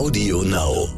[0.00, 0.88] Audio Now.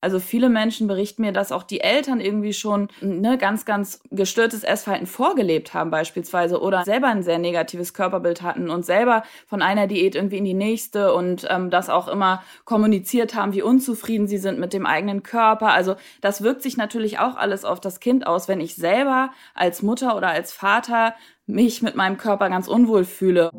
[0.00, 4.64] Also viele Menschen berichten mir, dass auch die Eltern irgendwie schon ne, ganz, ganz gestörtes
[4.64, 9.86] Essverhalten vorgelebt haben beispielsweise oder selber ein sehr negatives Körperbild hatten und selber von einer
[9.86, 14.38] Diät irgendwie in die nächste und ähm, das auch immer kommuniziert haben, wie unzufrieden sie
[14.38, 15.74] sind mit dem eigenen Körper.
[15.74, 19.82] Also das wirkt sich natürlich auch alles auf das Kind aus, wenn ich selber als
[19.82, 21.14] Mutter oder als Vater
[21.44, 23.50] mich mit meinem Körper ganz unwohl fühle.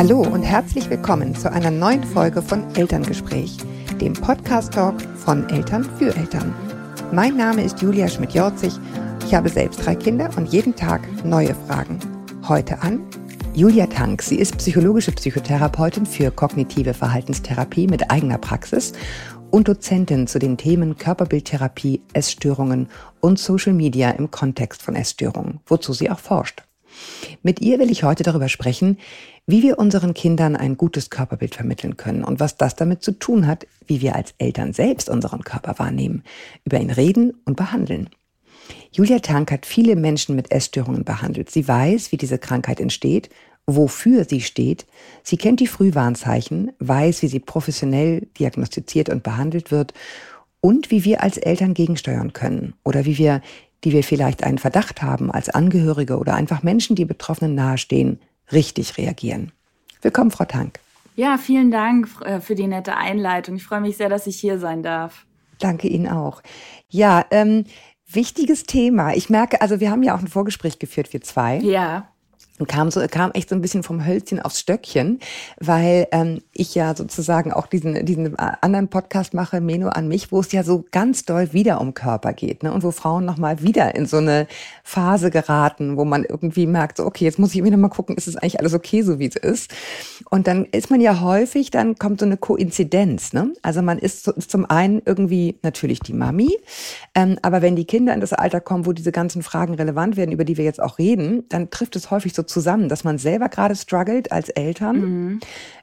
[0.00, 3.58] Hallo und herzlich willkommen zu einer neuen Folge von Elterngespräch,
[4.00, 6.54] dem Podcast-Talk von Eltern für Eltern.
[7.12, 8.72] Mein Name ist Julia Schmidt-Jorzig.
[9.26, 11.98] Ich habe selbst drei Kinder und jeden Tag neue Fragen.
[12.48, 13.04] Heute an
[13.52, 14.22] Julia Tank.
[14.22, 18.94] Sie ist psychologische Psychotherapeutin für kognitive Verhaltenstherapie mit eigener Praxis
[19.50, 22.88] und Dozentin zu den Themen Körperbildtherapie, Essstörungen
[23.20, 26.62] und Social Media im Kontext von Essstörungen, wozu sie auch forscht.
[27.42, 28.98] Mit ihr will ich heute darüber sprechen,
[29.46, 33.46] wie wir unseren Kindern ein gutes Körperbild vermitteln können und was das damit zu tun
[33.46, 36.22] hat, wie wir als Eltern selbst unseren Körper wahrnehmen,
[36.64, 38.10] über ihn reden und behandeln.
[38.92, 41.50] Julia Tank hat viele Menschen mit Essstörungen behandelt.
[41.50, 43.30] Sie weiß, wie diese Krankheit entsteht,
[43.66, 44.86] wofür sie steht.
[45.22, 49.94] Sie kennt die Frühwarnzeichen, weiß, wie sie professionell diagnostiziert und behandelt wird
[50.60, 53.42] und wie wir als Eltern gegensteuern können oder wie wir
[53.84, 58.20] die wir vielleicht einen Verdacht haben als Angehörige oder einfach Menschen, die Betroffenen nahestehen,
[58.52, 59.52] richtig reagieren.
[60.02, 60.80] Willkommen, Frau Tank.
[61.16, 63.56] Ja, vielen Dank äh, für die nette Einleitung.
[63.56, 65.26] Ich freue mich sehr, dass ich hier sein darf.
[65.58, 66.42] Danke Ihnen auch.
[66.88, 67.64] Ja, ähm,
[68.06, 69.14] wichtiges Thema.
[69.14, 71.58] Ich merke, also wir haben ja auch ein Vorgespräch geführt, wir zwei.
[71.58, 72.09] Ja
[72.60, 75.18] und kam so kam echt so ein bisschen vom Hölzchen aufs Stöckchen,
[75.58, 80.40] weil ähm, ich ja sozusagen auch diesen diesen anderen Podcast mache, Meno an mich, wo
[80.40, 82.72] es ja so ganz doll wieder um Körper geht, ne?
[82.72, 84.46] Und wo Frauen noch mal wieder in so eine
[84.84, 88.28] Phase geraten, wo man irgendwie merkt, so okay, jetzt muss ich wieder mal gucken, ist
[88.28, 89.72] es eigentlich alles okay, so wie es ist?
[90.28, 93.54] Und dann ist man ja häufig, dann kommt so eine Koinzidenz, ne?
[93.62, 96.58] Also man ist, ist zum einen irgendwie natürlich die Mami,
[97.14, 100.32] ähm, aber wenn die Kinder in das Alter kommen, wo diese ganzen Fragen relevant werden,
[100.32, 103.48] über die wir jetzt auch reden, dann trifft es häufig so zusammen, dass man selber
[103.48, 105.40] gerade struggelt als Eltern mhm.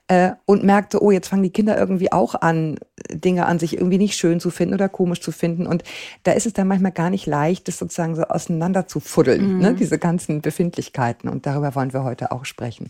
[0.08, 2.78] äh, und merkt so, oh, jetzt fangen die Kinder irgendwie auch an,
[3.12, 5.66] Dinge an sich irgendwie nicht schön zu finden oder komisch zu finden.
[5.66, 5.84] Und
[6.24, 9.60] da ist es dann manchmal gar nicht leicht, das sozusagen so auseinander zu fuddeln, mhm.
[9.60, 9.74] ne?
[9.74, 11.30] diese ganzen Befindlichkeiten.
[11.30, 12.90] Und darüber wollen wir heute auch sprechen.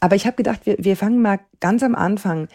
[0.00, 2.48] Aber ich habe gedacht, wir, wir fangen mal ganz am Anfang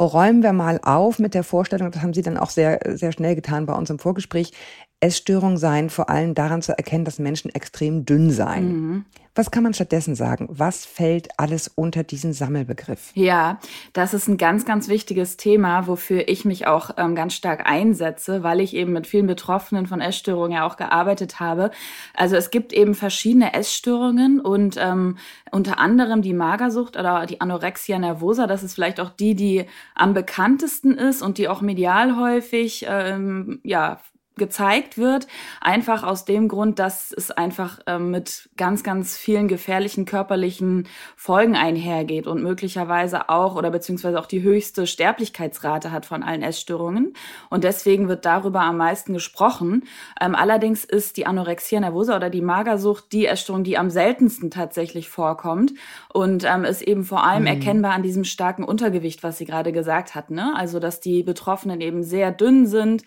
[0.00, 3.34] räumen wir mal auf mit der Vorstellung, das haben Sie dann auch sehr, sehr schnell
[3.34, 4.52] getan bei uns im Vorgespräch,
[5.00, 8.68] Essstörungen seien vor allem daran zu erkennen, dass Menschen extrem dünn seien.
[8.68, 9.04] Mhm.
[9.38, 10.48] Was kann man stattdessen sagen?
[10.50, 13.12] Was fällt alles unter diesen Sammelbegriff?
[13.14, 13.60] Ja,
[13.92, 18.42] das ist ein ganz, ganz wichtiges Thema, wofür ich mich auch ähm, ganz stark einsetze,
[18.42, 21.70] weil ich eben mit vielen Betroffenen von Essstörungen ja auch gearbeitet habe.
[22.14, 25.18] Also es gibt eben verschiedene Essstörungen und ähm,
[25.52, 28.48] unter anderem die Magersucht oder die Anorexia nervosa.
[28.48, 33.60] Das ist vielleicht auch die, die am bekanntesten ist und die auch medial häufig ähm,
[33.62, 34.00] ja
[34.38, 35.26] gezeigt wird.
[35.60, 41.56] Einfach aus dem Grund, dass es einfach ähm, mit ganz, ganz vielen gefährlichen körperlichen Folgen
[41.56, 47.12] einhergeht und möglicherweise auch oder beziehungsweise auch die höchste Sterblichkeitsrate hat von allen Essstörungen.
[47.50, 49.84] Und deswegen wird darüber am meisten gesprochen.
[50.20, 55.08] Ähm, allerdings ist die Anorexia nervosa oder die Magersucht die Essstörung, die am seltensten tatsächlich
[55.08, 55.72] vorkommt
[56.12, 57.48] und ähm, ist eben vor allem mhm.
[57.48, 60.30] erkennbar an diesem starken Untergewicht, was Sie gerade gesagt hat.
[60.30, 60.54] Ne?
[60.56, 63.02] Also, dass die Betroffenen eben sehr dünn sind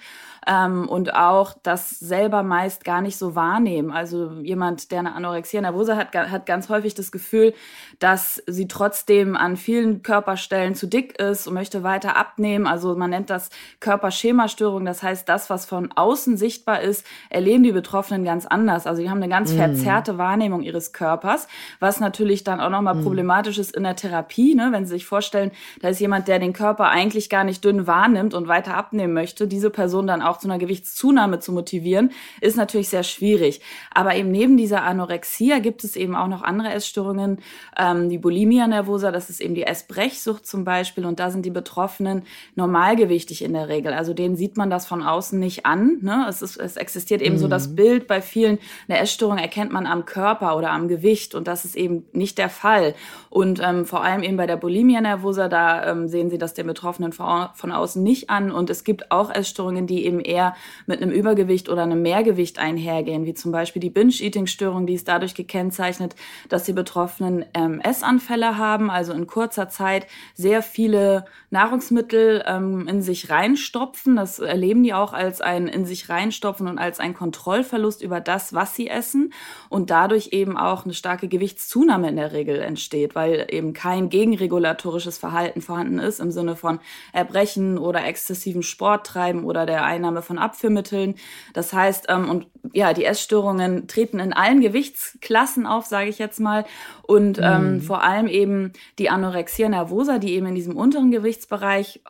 [0.47, 3.91] ähm, und auch das selber meist gar nicht so wahrnehmen.
[3.91, 7.53] Also jemand, der eine Anorexia nervosa hat, hat ganz häufig das Gefühl,
[7.99, 12.65] dass sie trotzdem an vielen Körperstellen zu dick ist und möchte weiter abnehmen.
[12.65, 14.85] Also man nennt das Körperschemastörung.
[14.85, 18.87] Das heißt, das, was von außen sichtbar ist, erleben die Betroffenen ganz anders.
[18.87, 19.57] Also die haben eine ganz mm.
[19.57, 21.47] verzerrte Wahrnehmung ihres Körpers,
[21.79, 23.03] was natürlich dann auch nochmal mm.
[23.03, 24.69] problematisch ist in der Therapie, ne?
[24.71, 28.33] wenn Sie sich vorstellen, da ist jemand, der den Körper eigentlich gar nicht dünn wahrnimmt
[28.33, 32.57] und weiter abnehmen möchte, diese Person dann auch auch zu einer Gewichtszunahme zu motivieren, ist
[32.57, 33.61] natürlich sehr schwierig.
[33.93, 37.39] Aber eben neben dieser Anorexia gibt es eben auch noch andere Essstörungen,
[37.77, 41.05] ähm, die Bulimia nervosa, das ist eben die Essbrechsucht zum Beispiel.
[41.05, 42.23] Und da sind die Betroffenen
[42.55, 43.93] normalgewichtig in der Regel.
[43.93, 45.97] Also denen sieht man das von außen nicht an.
[46.01, 46.25] Ne?
[46.29, 47.39] Es, ist, es existiert eben mhm.
[47.39, 51.35] so das Bild bei vielen, eine Essstörung erkennt man am Körper oder am Gewicht.
[51.35, 52.95] Und das ist eben nicht der Fall.
[53.29, 56.67] Und ähm, vor allem eben bei der Bulimia nervosa, da ähm, sehen Sie das den
[56.67, 58.51] Betroffenen von außen nicht an.
[58.51, 63.25] Und es gibt auch Essstörungen, die eben eher mit einem Übergewicht oder einem Mehrgewicht einhergehen,
[63.25, 66.15] wie zum Beispiel die Binge-Eating-Störung, die ist dadurch gekennzeichnet,
[66.49, 73.01] dass die Betroffenen ähm, Essanfälle haben, also in kurzer Zeit sehr viele Nahrungsmittel ähm, in
[73.01, 74.15] sich reinstopfen.
[74.15, 78.53] Das erleben die auch als ein in sich reinstopfen und als ein Kontrollverlust über das,
[78.53, 79.33] was sie essen
[79.69, 85.17] und dadurch eben auch eine starke Gewichtszunahme in der Regel entsteht, weil eben kein gegenregulatorisches
[85.17, 86.79] Verhalten vorhanden ist im Sinne von
[87.13, 91.15] Erbrechen oder exzessiven Sport treiben oder der Einnahme von Abführmitteln.
[91.53, 96.41] Das heißt, ähm, und ja, die Essstörungen treten in allen Gewichtsklassen auf, sage ich jetzt
[96.41, 96.65] mal.
[97.03, 97.81] Und ähm, mhm.
[97.81, 102.01] vor allem eben die Anorexia nervosa, die eben in diesem unteren Gewichtsbereich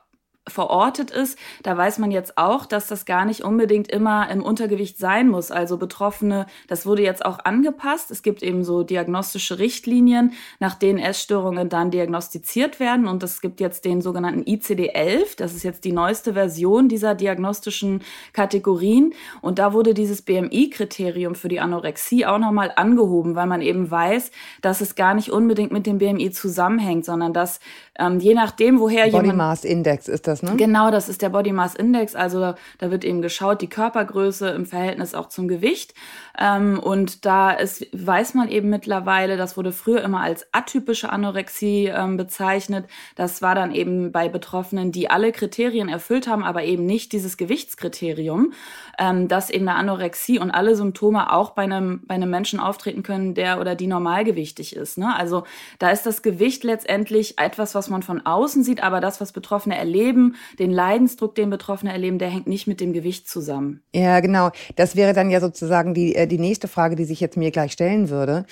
[0.47, 4.97] verortet ist, da weiß man jetzt auch, dass das gar nicht unbedingt immer im Untergewicht
[4.97, 5.51] sein muss.
[5.51, 8.09] Also Betroffene, das wurde jetzt auch angepasst.
[8.09, 13.07] Es gibt eben so diagnostische Richtlinien, nach denen Essstörungen dann diagnostiziert werden.
[13.07, 15.38] Und es gibt jetzt den sogenannten ICD-11.
[15.38, 18.01] Das ist jetzt die neueste Version dieser diagnostischen
[18.33, 19.13] Kategorien.
[19.41, 24.31] Und da wurde dieses BMI-Kriterium für die Anorexie auch nochmal angehoben, weil man eben weiß,
[24.63, 27.59] dass es gar nicht unbedingt mit dem BMI zusammenhängt, sondern dass
[27.99, 29.27] ähm, je nachdem, woher Body jemand...
[29.27, 30.55] Body Mass Index ist das, ne?
[30.55, 32.15] Genau, das ist der Body Mass Index.
[32.15, 35.93] Also da wird eben geschaut, die Körpergröße im Verhältnis auch zum Gewicht.
[36.39, 41.88] Ähm, und da ist, weiß man eben mittlerweile, das wurde früher immer als atypische Anorexie
[41.88, 42.85] ähm, bezeichnet.
[43.15, 47.35] Das war dann eben bei Betroffenen, die alle Kriterien erfüllt haben, aber eben nicht dieses
[47.35, 48.53] Gewichtskriterium,
[48.99, 53.03] ähm, dass eben eine Anorexie und alle Symptome auch bei einem, bei einem Menschen auftreten
[53.03, 54.97] können, der oder die normalgewichtig ist.
[54.97, 55.13] Ne?
[55.13, 55.43] Also
[55.77, 59.78] da ist das Gewicht letztendlich etwas, was man von außen sieht, aber das, was Betroffene
[59.78, 63.81] erleben, den Leidensdruck, den Betroffene erleben, der hängt nicht mit dem Gewicht zusammen.
[63.94, 64.51] Ja, genau.
[64.75, 67.72] Das wäre dann ja sozusagen die, äh, die nächste Frage, die sich jetzt mir gleich
[67.72, 68.45] stellen würde.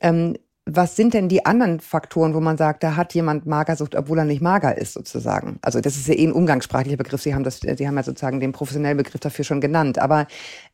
[0.00, 0.36] Ähm,
[0.68, 4.24] was sind denn die anderen Faktoren, wo man sagt, da hat jemand Magersucht, obwohl er
[4.24, 5.60] nicht mager ist, sozusagen?
[5.62, 7.22] Also das ist ja eh ein umgangssprachlicher Begriff.
[7.22, 10.00] Sie haben das, Sie haben ja sozusagen den professionellen Begriff dafür schon genannt.
[10.00, 10.26] Aber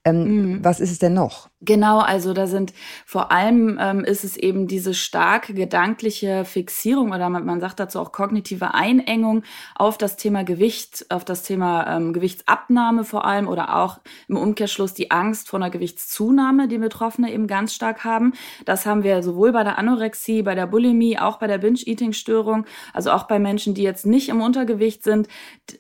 [0.05, 0.65] ähm, mhm.
[0.65, 1.49] was ist es denn noch?
[1.65, 2.73] Genau, also da sind
[3.07, 8.01] vor allem ähm, ist es eben diese starke gedankliche Fixierung oder man, man, sagt dazu
[8.01, 9.45] auch kognitive Einengung
[9.77, 14.93] auf das Thema Gewicht, auf das Thema ähm, Gewichtsabnahme vor allem oder auch im Umkehrschluss
[14.93, 18.33] die Angst vor einer Gewichtszunahme, die Betroffene eben ganz stark haben.
[18.65, 23.13] Das haben wir sowohl bei der Anorexie, bei der Bulimie, auch bei der Binge-Eating-Störung, also
[23.13, 25.29] auch bei Menschen, die jetzt nicht im Untergewicht sind.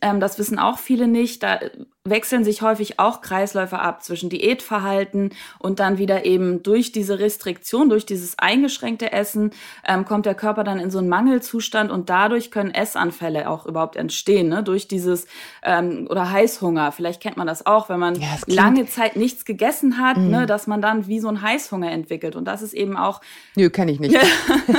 [0.00, 1.42] Ähm, das wissen auch viele nicht.
[1.42, 1.58] Da
[2.04, 7.88] wechseln sich häufig auch Kreisläufe ab zwischen Diätverhalten und dann wieder eben durch diese Restriktion,
[7.88, 9.52] durch dieses eingeschränkte Essen,
[9.86, 13.94] ähm, kommt der Körper dann in so einen Mangelzustand und dadurch können Essanfälle auch überhaupt
[13.94, 14.64] entstehen, ne?
[14.64, 15.28] durch dieses
[15.62, 16.90] ähm, oder Heißhunger.
[16.90, 20.28] Vielleicht kennt man das auch, wenn man ja, lange Zeit nichts gegessen hat, mm.
[20.28, 20.46] ne?
[20.46, 23.20] dass man dann wie so einen Heißhunger entwickelt und das ist eben auch...
[23.54, 24.18] Nö, kenne ich nicht.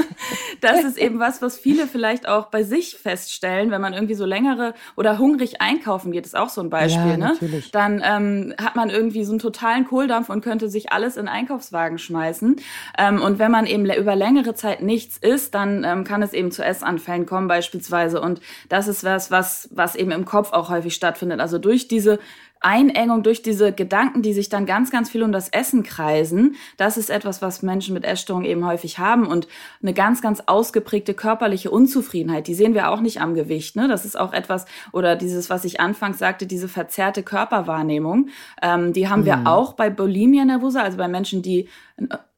[0.60, 4.26] das ist eben was, was viele vielleicht auch bei sich feststellen, wenn man irgendwie so
[4.26, 7.12] längere oder hungrig einkaufen geht, ist auch so ein Beispiel.
[7.12, 7.30] Ja ne?
[7.34, 7.72] Natürlich.
[7.72, 11.98] Dann ähm, hat man irgendwie so einen totalen Kohldampf und könnte sich alles in Einkaufswagen
[11.98, 12.58] schmeißen.
[12.98, 16.52] Ähm, und wenn man eben über längere Zeit nichts isst, dann ähm, kann es eben
[16.52, 18.22] zu Essanfällen kommen beispielsweise.
[18.22, 21.40] Und das ist was, was, was eben im Kopf auch häufig stattfindet.
[21.40, 22.20] Also durch diese
[22.64, 26.56] Einengung durch diese Gedanken, die sich dann ganz, ganz viel um das Essen kreisen.
[26.78, 29.48] Das ist etwas, was Menschen mit Essstörungen eben häufig haben und
[29.82, 32.48] eine ganz, ganz ausgeprägte körperliche Unzufriedenheit.
[32.48, 33.76] Die sehen wir auch nicht am Gewicht.
[33.76, 33.88] Ne?
[33.88, 38.30] Das ist auch etwas oder dieses, was ich anfangs sagte, diese verzerrte Körperwahrnehmung.
[38.62, 39.26] Ähm, die haben mhm.
[39.26, 41.68] wir auch bei Bulimia nervosa, also bei Menschen, die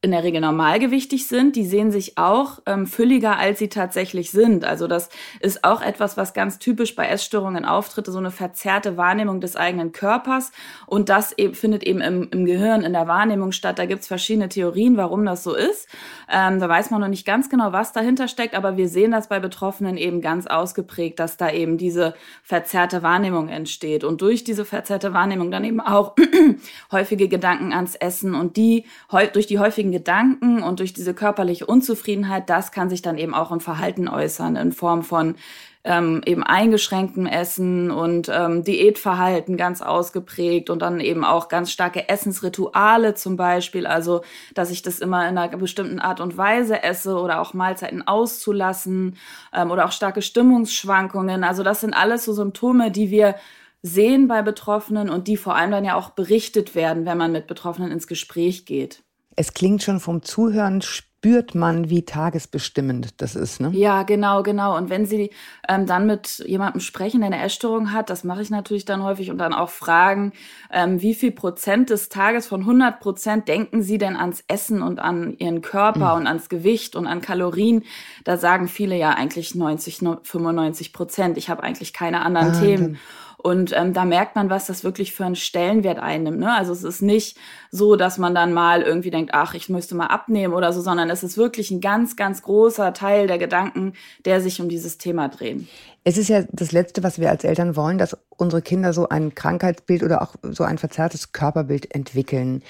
[0.05, 4.63] in der Regel normalgewichtig sind, die sehen sich auch ähm, fülliger, als sie tatsächlich sind.
[4.63, 5.09] Also das
[5.39, 9.93] ist auch etwas, was ganz typisch bei Essstörungen auftritt, so eine verzerrte Wahrnehmung des eigenen
[9.93, 10.51] Körpers.
[10.85, 13.79] Und das eben, findet eben im, im Gehirn, in der Wahrnehmung statt.
[13.79, 15.87] Da gibt's verschiedene Theorien, warum das so ist.
[16.31, 19.27] Ähm, da weiß man noch nicht ganz genau, was dahinter steckt, aber wir sehen das
[19.27, 22.13] bei Betroffenen eben ganz ausgeprägt, dass da eben diese
[22.43, 24.03] verzerrte Wahrnehmung entsteht.
[24.03, 26.15] Und durch diese verzerrte Wahrnehmung dann eben auch
[26.91, 28.85] häufige Gedanken ans Essen und die
[29.33, 33.35] durch durch die häufigen Gedanken und durch diese körperliche Unzufriedenheit, das kann sich dann eben
[33.35, 35.35] auch im Verhalten äußern, in Form von
[35.83, 42.09] ähm, eben eingeschränktem Essen und ähm, Diätverhalten ganz ausgeprägt und dann eben auch ganz starke
[42.09, 44.21] Essensrituale zum Beispiel, also
[44.55, 49.15] dass ich das immer in einer bestimmten Art und Weise esse oder auch Mahlzeiten auszulassen
[49.53, 51.43] ähm, oder auch starke Stimmungsschwankungen.
[51.43, 53.35] Also das sind alles so Symptome, die wir
[53.83, 57.45] sehen bei Betroffenen und die vor allem dann ja auch berichtet werden, wenn man mit
[57.45, 59.03] Betroffenen ins Gespräch geht.
[59.35, 60.81] Es klingt schon vom Zuhören,
[61.25, 63.71] spürt man, wie tagesbestimmend das ist, ne?
[63.73, 64.77] Ja, genau, genau.
[64.77, 65.31] Und wenn Sie
[65.67, 69.31] ähm, dann mit jemandem sprechen, der eine Essstörung hat, das mache ich natürlich dann häufig
[69.31, 70.33] und dann auch fragen,
[70.71, 74.99] ähm, wie viel Prozent des Tages von 100 Prozent denken Sie denn ans Essen und
[74.99, 76.21] an Ihren Körper mhm.
[76.21, 77.83] und ans Gewicht und an Kalorien?
[78.23, 81.37] Da sagen viele ja eigentlich 90, 95 Prozent.
[81.39, 82.99] Ich habe eigentlich keine anderen ah, Themen.
[83.45, 86.39] Und ähm, da merkt man, was das wirklich für einen Stellenwert einnimmt.
[86.39, 86.51] Ne?
[86.51, 87.37] Also es ist nicht
[87.69, 91.11] so, dass man dann mal irgendwie denkt, ach, ich müsste mal abnehmen oder so, sondern
[91.11, 93.93] es ist wirklich ein ganz, ganz großer Teil der Gedanken,
[94.25, 95.67] der sich um dieses Thema drehen.
[96.03, 99.35] Es ist ja das Letzte, was wir als Eltern wollen, dass unsere Kinder so ein
[99.35, 102.63] Krankheitsbild oder auch so ein verzerrtes Körperbild entwickeln.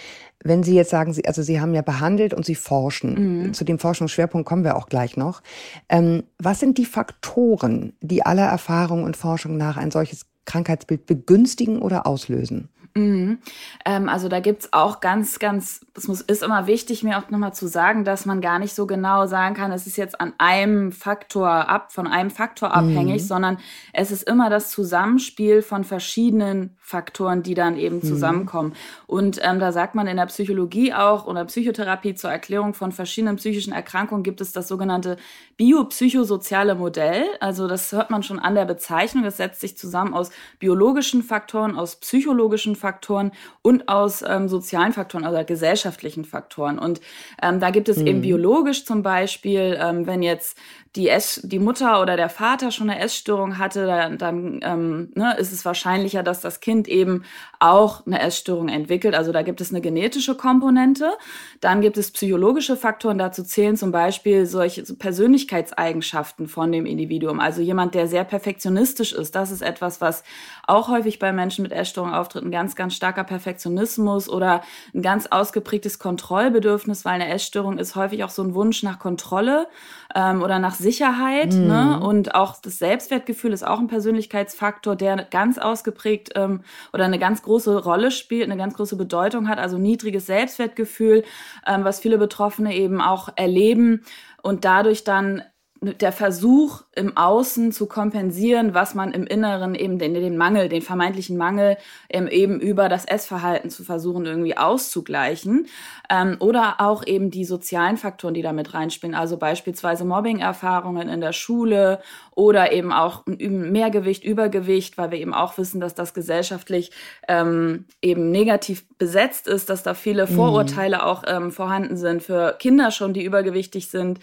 [0.44, 3.53] Wenn Sie jetzt sagen, Sie, also Sie haben ja behandelt und Sie forschen, mhm.
[3.53, 5.41] zu dem Forschungsschwerpunkt kommen wir auch gleich noch.
[5.88, 11.81] Ähm, was sind die Faktoren, die aller Erfahrung und Forschung nach ein solches Krankheitsbild begünstigen
[11.81, 12.69] oder auslösen?
[12.97, 13.39] Mhm.
[13.83, 17.53] Ähm, also da gibt's auch ganz, ganz, es muss, ist immer wichtig, mir auch nochmal
[17.53, 20.93] zu sagen, dass man gar nicht so genau sagen kann, es ist jetzt an einem
[20.93, 23.27] Faktor ab, von einem Faktor abhängig, mhm.
[23.27, 23.57] sondern
[23.91, 28.03] es ist immer das Zusammenspiel von verschiedenen Faktoren, die dann eben mhm.
[28.03, 28.69] zusammenkommen.
[28.69, 28.75] Mhm.
[29.07, 33.35] Und ähm, da sagt man in der Psychologie auch oder Psychotherapie zur Erklärung von verschiedenen
[33.35, 35.17] psychischen Erkrankungen gibt es das sogenannte
[35.57, 37.24] biopsychosoziale Modell.
[37.39, 39.25] Also das hört man schon an der Bezeichnung.
[39.25, 43.31] Es setzt sich zusammen aus biologischen Faktoren, aus psychologischen Faktoren, Faktoren
[43.62, 46.79] und aus ähm, sozialen Faktoren, also gesellschaftlichen Faktoren.
[46.79, 47.01] Und
[47.41, 48.07] ähm, da gibt es mhm.
[48.07, 50.57] eben biologisch zum Beispiel, ähm, wenn jetzt
[50.95, 55.35] die, Ess die Mutter oder der Vater schon eine Essstörung hatte, dann, dann ähm, ne,
[55.37, 57.23] ist es wahrscheinlicher, dass das Kind eben
[57.59, 59.15] auch eine Essstörung entwickelt.
[59.15, 61.11] Also da gibt es eine genetische Komponente.
[61.59, 63.17] Dann gibt es psychologische Faktoren.
[63.17, 67.39] Dazu zählen zum Beispiel solche Persönlichkeitseigenschaften von dem Individuum.
[67.39, 69.35] Also jemand, der sehr perfektionistisch ist.
[69.35, 70.23] Das ist etwas, was
[70.67, 72.43] auch häufig bei Menschen mit Essstörung auftritt.
[72.43, 74.61] Ein ganz, ganz starker Perfektionismus oder
[74.93, 79.67] ein ganz ausgeprägtes Kontrollbedürfnis, weil eine Essstörung ist häufig auch so ein Wunsch nach Kontrolle
[80.13, 81.54] ähm, oder nach Sicherheit.
[81.54, 81.68] Mhm.
[81.68, 82.00] Ne?
[82.00, 86.62] Und auch das Selbstwertgefühl ist auch ein Persönlichkeitsfaktor, der ganz ausgeprägt ähm,
[86.94, 89.58] oder eine ganz große Rolle spielt, eine ganz große Bedeutung hat.
[89.58, 91.24] Also niedriges Selbstwertgefühl,
[91.65, 94.04] ähm, was viele Betroffene eben auch erleben
[94.44, 95.42] und dadurch dann
[95.82, 100.82] der Versuch im Außen zu kompensieren, was man im Inneren eben den, den Mangel, den
[100.82, 101.77] vermeintlichen Mangel
[102.10, 105.67] ähm, eben über das Essverhalten zu versuchen irgendwie auszugleichen.
[106.10, 111.22] Ähm, oder auch eben die sozialen Faktoren, die da mit reinspielen, also beispielsweise Mobbing-Erfahrungen in
[111.22, 112.00] der Schule
[112.32, 116.91] oder eben auch Mehrgewicht, Übergewicht, weil wir eben auch wissen, dass das gesellschaftlich
[117.27, 120.36] ähm, eben negativ besetzt ist, dass da viele mhm.
[120.36, 121.01] Vorurteile mhm.
[121.01, 124.20] auch ähm, vorhanden sind für Kinder schon, die übergewichtig sind,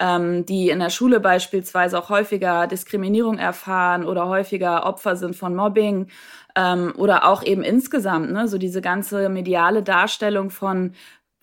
[0.00, 5.54] ähm, die in der Schule beispielsweise auch häufiger Diskriminierung erfahren oder häufiger Opfer sind von
[5.54, 6.08] Mobbing
[6.56, 10.92] ähm, oder auch eben insgesamt, ne, so diese ganze mediale Darstellung von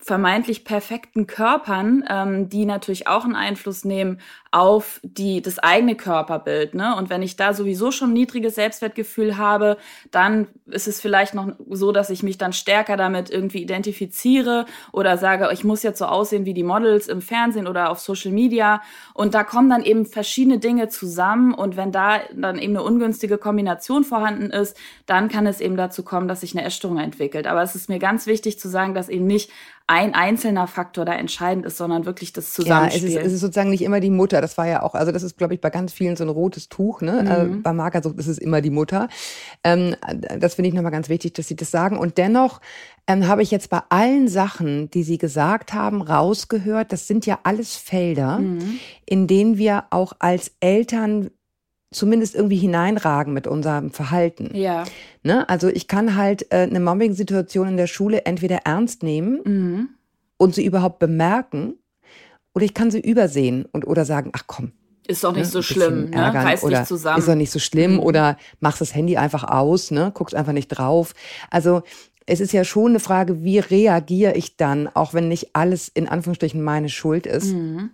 [0.02, 4.18] vermeintlich perfekten Körpern, ähm, die natürlich auch einen Einfluss nehmen
[4.50, 6.74] auf die, das eigene Körperbild.
[6.74, 6.94] Ne?
[6.96, 9.78] Und wenn ich da sowieso schon niedriges Selbstwertgefühl habe,
[10.10, 15.16] dann ist es vielleicht noch so, dass ich mich dann stärker damit irgendwie identifiziere oder
[15.16, 18.82] sage, ich muss jetzt so aussehen wie die Models im Fernsehen oder auf Social Media.
[19.14, 21.54] Und da kommen dann eben verschiedene Dinge zusammen.
[21.54, 26.02] Und wenn da dann eben eine ungünstige Kombination vorhanden ist, dann kann es eben dazu
[26.02, 27.46] kommen, dass sich eine Essstörung entwickelt.
[27.46, 29.50] Aber es ist mir ganz wichtig zu sagen, dass eben nicht
[29.92, 33.10] ein einzelner Faktor da entscheidend ist, sondern wirklich das Zusammenspiel.
[33.10, 34.40] Ja, es ist, es ist sozusagen nicht immer die Mutter.
[34.40, 36.70] Das war ja auch, also das ist, glaube ich, bei ganz vielen so ein rotes
[36.70, 37.02] Tuch.
[37.02, 37.22] Ne?
[37.22, 37.56] Mhm.
[37.58, 39.08] Äh, bei Magersucht ist es immer die Mutter.
[39.62, 39.94] Ähm,
[40.38, 41.98] das finde ich nochmal ganz wichtig, dass Sie das sagen.
[41.98, 42.62] Und dennoch
[43.06, 47.40] ähm, habe ich jetzt bei allen Sachen, die Sie gesagt haben, rausgehört, das sind ja
[47.42, 48.78] alles Felder, mhm.
[49.04, 51.28] in denen wir auch als Eltern
[51.92, 54.50] zumindest irgendwie hineinragen mit unserem Verhalten.
[54.54, 54.84] Ja.
[55.22, 55.48] Ne?
[55.48, 59.88] Also ich kann halt äh, eine Mobbing-Situation in der Schule entweder ernst nehmen mhm.
[60.36, 61.74] und sie überhaupt bemerken
[62.54, 64.72] oder ich kann sie übersehen und oder sagen, ach komm.
[65.06, 66.32] Ist doch nicht ne, so schlimm, ne?
[66.32, 67.18] Reiß dich zusammen.
[67.18, 68.00] Ist doch nicht so schlimm mhm.
[68.00, 70.12] oder machst das Handy einfach aus, ne?
[70.14, 71.14] Guckst einfach nicht drauf.
[71.50, 71.82] Also
[72.26, 76.08] es ist ja schon eine Frage, wie reagiere ich dann, auch wenn nicht alles in
[76.08, 77.52] Anführungsstrichen meine Schuld ist.
[77.52, 77.90] Mhm.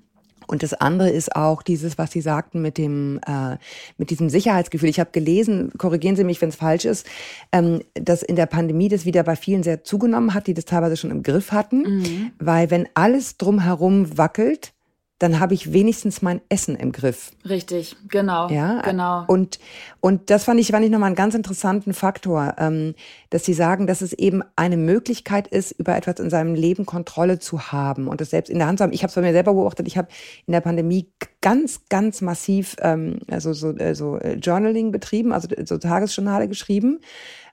[0.49, 3.57] Und das andere ist auch dieses, was Sie sagten mit dem, äh,
[3.99, 4.89] mit diesem Sicherheitsgefühl.
[4.89, 7.07] Ich habe gelesen, korrigieren Sie mich, wenn es falsch ist,
[7.53, 10.97] ähm, dass in der Pandemie das wieder bei vielen sehr zugenommen hat, die das teilweise
[10.97, 12.31] schon im Griff hatten, mhm.
[12.39, 14.73] weil wenn alles drumherum wackelt,
[15.19, 17.33] dann habe ich wenigstens mein Essen im Griff.
[17.49, 18.49] Richtig, genau.
[18.51, 19.25] Ja, genau.
[19.27, 19.59] Und,
[20.01, 22.95] und das fand ich, fand ich nochmal einen ganz interessanten Faktor, ähm,
[23.31, 27.41] dass Sie sagen, dass es eben eine Möglichkeit ist, über etwas in seinem Leben Kontrolle
[27.41, 28.93] zu haben und es selbst in der Hand zu haben.
[28.93, 30.09] Ich habe es bei mir selber beobachtet, ich habe
[30.47, 31.11] in der Pandemie
[31.41, 37.01] ganz, ganz massiv ähm, also so, äh, so äh, Journaling betrieben, also so Tagesjournale geschrieben.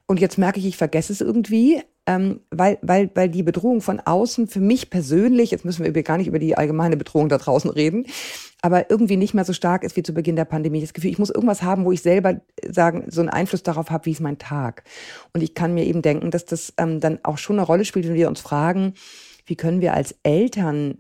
[0.07, 4.00] Und jetzt merke ich, ich vergesse es irgendwie, ähm, weil, weil, weil die Bedrohung von
[4.00, 7.69] außen für mich persönlich, jetzt müssen wir gar nicht über die allgemeine Bedrohung da draußen
[7.69, 8.05] reden,
[8.62, 10.81] aber irgendwie nicht mehr so stark ist wie zu Beginn der Pandemie.
[10.81, 14.05] Das Gefühl, ich muss irgendwas haben, wo ich selber sagen, so einen Einfluss darauf habe,
[14.05, 14.83] wie ist mein Tag.
[15.33, 18.07] Und ich kann mir eben denken, dass das ähm, dann auch schon eine Rolle spielt,
[18.07, 18.93] wenn wir uns fragen,
[19.45, 21.00] wie können wir als Eltern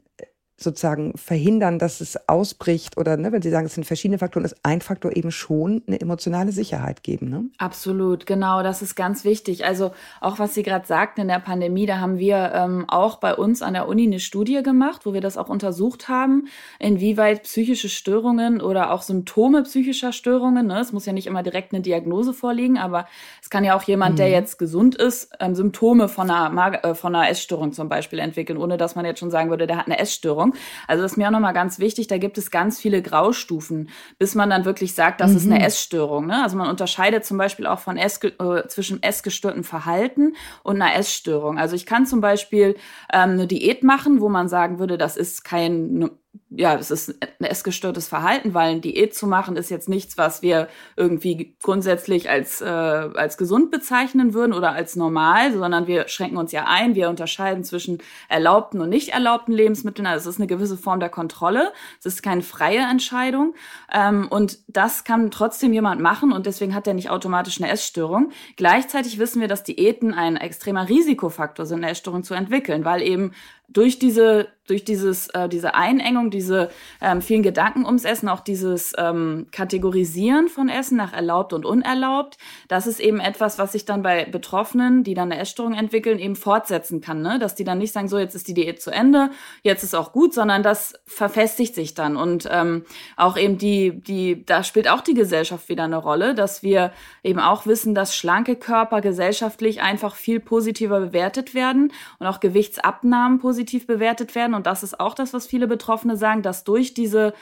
[0.57, 4.55] sozusagen verhindern, dass es ausbricht oder ne, wenn Sie sagen, es sind verschiedene Faktoren, ist
[4.63, 7.29] ein Faktor eben schon eine emotionale Sicherheit geben.
[7.29, 7.45] Ne?
[7.57, 9.65] Absolut, genau, das ist ganz wichtig.
[9.65, 13.35] Also auch was Sie gerade sagten in der Pandemie, da haben wir ähm, auch bei
[13.35, 16.47] uns an der Uni eine Studie gemacht, wo wir das auch untersucht haben,
[16.79, 21.73] inwieweit psychische Störungen oder auch Symptome psychischer Störungen, ne, es muss ja nicht immer direkt
[21.73, 23.07] eine Diagnose vorliegen, aber
[23.41, 24.17] es kann ja auch jemand, mhm.
[24.17, 28.19] der jetzt gesund ist, ähm, Symptome von einer, Mag äh, von einer Essstörung zum Beispiel
[28.19, 30.44] entwickeln, ohne dass man jetzt schon sagen würde, der hat eine Essstörung.
[30.53, 30.85] Essstörung.
[30.87, 34.35] Also das ist mir auch nochmal ganz wichtig, da gibt es ganz viele Graustufen, bis
[34.35, 35.37] man dann wirklich sagt, das mhm.
[35.37, 35.65] ist eine mhm.
[35.65, 36.25] Essstörung.
[36.27, 36.43] Ne?
[36.43, 41.57] Also man unterscheidet zum Beispiel auch von Ess, äh, zwischen essgestörtem Verhalten und einer Essstörung.
[41.57, 42.75] Also ich kann zum Beispiel
[43.11, 46.09] ähm, eine Diät machen, wo man sagen würde, das ist kein
[46.49, 50.41] ja, es ist ein essgestörtes Verhalten, weil ein Diät zu machen ist jetzt nichts, was
[50.41, 56.37] wir irgendwie grundsätzlich als, äh, als gesund bezeichnen würden oder als normal, sondern wir schränken
[56.37, 57.99] uns ja ein, wir unterscheiden zwischen
[58.29, 60.07] erlaubten und nicht erlaubten Lebensmitteln.
[60.07, 61.71] Also es ist eine gewisse Form der Kontrolle.
[61.99, 63.55] Es ist keine freie Entscheidung.
[63.91, 68.31] Ähm, und das kann trotzdem jemand machen und deswegen hat er nicht automatisch eine Essstörung.
[68.55, 73.31] Gleichzeitig wissen wir, dass Diäten ein extremer Risikofaktor sind, eine Essstörung zu entwickeln, weil eben
[73.67, 76.69] durch diese durch dieses äh, diese Einengung, diese
[76.99, 82.37] ähm, vielen Gedanken ums Essen, auch dieses ähm, Kategorisieren von Essen nach erlaubt und unerlaubt,
[82.67, 86.35] das ist eben etwas, was sich dann bei Betroffenen, die dann eine Essstörung entwickeln, eben
[86.35, 87.37] fortsetzen kann, ne?
[87.37, 89.29] Dass die dann nicht sagen, so jetzt ist die Diät zu Ende,
[89.61, 92.85] jetzt ist auch gut, sondern das verfestigt sich dann und ähm,
[93.17, 96.91] auch eben die die da spielt auch die Gesellschaft wieder eine Rolle, dass wir
[97.23, 103.39] eben auch wissen, dass schlanke Körper gesellschaftlich einfach viel positiver bewertet werden und auch Gewichtsabnahmen
[103.39, 104.53] positiv positiv bewertet werden.
[104.53, 107.33] Und das ist auch das, was viele Betroffene sagen, dass durch diese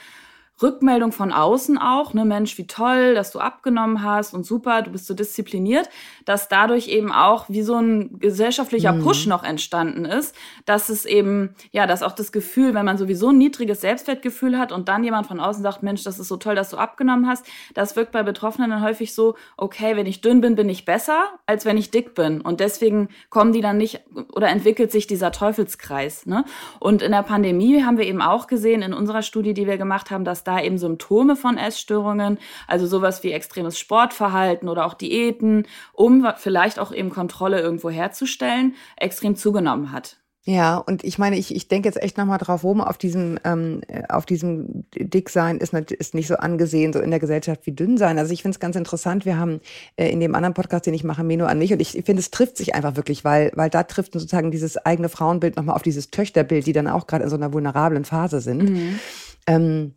[0.62, 4.92] Rückmeldung von außen auch, ne Mensch, wie toll, dass du abgenommen hast und super, du
[4.92, 5.88] bist so diszipliniert,
[6.24, 9.02] dass dadurch eben auch wie so ein gesellschaftlicher mhm.
[9.02, 10.34] Push noch entstanden ist,
[10.64, 14.70] dass es eben, ja, dass auch das Gefühl, wenn man sowieso ein niedriges Selbstwertgefühl hat
[14.70, 17.46] und dann jemand von außen sagt, Mensch, das ist so toll, dass du abgenommen hast,
[17.74, 21.24] das wirkt bei Betroffenen dann häufig so, okay, wenn ich dünn bin, bin ich besser,
[21.46, 22.40] als wenn ich dick bin.
[22.40, 26.26] Und deswegen kommen die dann nicht oder entwickelt sich dieser Teufelskreis.
[26.26, 26.44] Ne?
[26.78, 30.10] Und in der Pandemie haben wir eben auch gesehen, in unserer Studie, die wir gemacht
[30.10, 35.66] haben, dass da eben Symptome von Essstörungen, also sowas wie extremes Sportverhalten oder auch Diäten,
[35.92, 40.18] um vielleicht auch eben Kontrolle irgendwo herzustellen, extrem zugenommen hat.
[40.46, 43.80] Ja, und ich meine, ich, ich denke jetzt echt nochmal drauf rum, auf diesem, ähm,
[44.10, 47.96] auf diesem Dicksein ist, nicht, ist nicht so angesehen, so in der Gesellschaft wie dünn
[47.96, 48.18] sein.
[48.18, 49.60] Also ich finde es ganz interessant, wir haben
[49.96, 52.30] äh, in dem anderen Podcast, den ich mache, Meno an mich, und ich finde, es
[52.30, 56.10] trifft sich einfach wirklich, weil, weil da trifft sozusagen dieses eigene Frauenbild nochmal auf dieses
[56.10, 58.68] Töchterbild, die dann auch gerade in so einer vulnerablen Phase sind.
[58.68, 58.98] Mhm.
[59.46, 59.94] Ähm,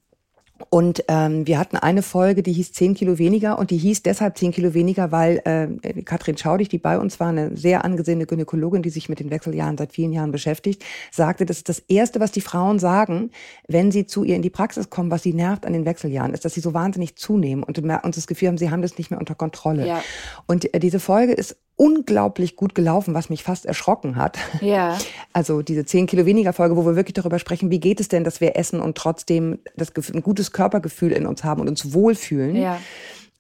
[0.70, 4.38] und ähm, wir hatten eine Folge, die hieß 10 Kilo weniger und die hieß deshalb
[4.38, 8.82] 10 Kilo weniger, weil äh, Katrin Schaudig, die bei uns war, eine sehr angesehene Gynäkologin,
[8.82, 12.32] die sich mit den Wechseljahren seit vielen Jahren beschäftigt, sagte, das ist das Erste, was
[12.32, 13.32] die Frauen sagen,
[13.67, 16.46] wenn sie zu ihr in die Praxis kommen, was sie nervt an den Wechseljahren, ist,
[16.46, 19.20] dass sie so wahnsinnig zunehmen und, und das Gefühl haben, sie haben das nicht mehr
[19.20, 19.88] unter Kontrolle.
[19.88, 20.04] Ja.
[20.48, 24.37] Und äh, diese Folge ist unglaublich gut gelaufen, was mich fast erschrocken hat.
[24.61, 24.97] Ja.
[25.33, 28.23] Also diese 10 Kilo weniger Folge, wo wir wirklich darüber sprechen, wie geht es denn,
[28.23, 32.55] dass wir essen und trotzdem das, ein gutes Körpergefühl in uns haben und uns wohlfühlen.
[32.55, 32.79] Ja.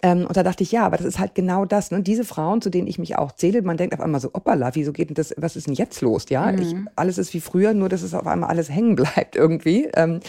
[0.03, 1.89] Ähm, und da dachte ich, ja, aber das ist halt genau das.
[1.89, 2.03] Ne?
[2.03, 4.93] Diese Frauen, zu denen ich mich auch zähle, man denkt auf einmal so, opala, wieso
[4.93, 6.25] geht denn das, was ist denn jetzt los?
[6.29, 6.59] Ja, mhm.
[6.59, 9.89] ich, alles ist wie früher, nur dass es auf einmal alles hängen bleibt irgendwie.
[9.95, 10.19] Ähm,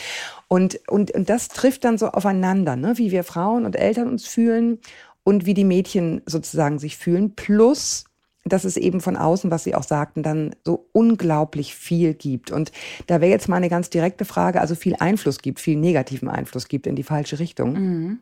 [0.48, 2.96] und, und, und das trifft dann so aufeinander, ne?
[2.96, 4.78] wie wir Frauen und Eltern uns fühlen
[5.28, 7.34] und wie die Mädchen sozusagen sich fühlen.
[7.34, 8.04] Plus,
[8.46, 12.50] dass es eben von außen, was Sie auch sagten, dann so unglaublich viel gibt.
[12.50, 12.72] Und
[13.08, 16.66] da wäre jetzt mal eine ganz direkte Frage, also viel Einfluss gibt, viel negativen Einfluss
[16.66, 17.72] gibt in die falsche Richtung.
[17.74, 18.20] Mhm.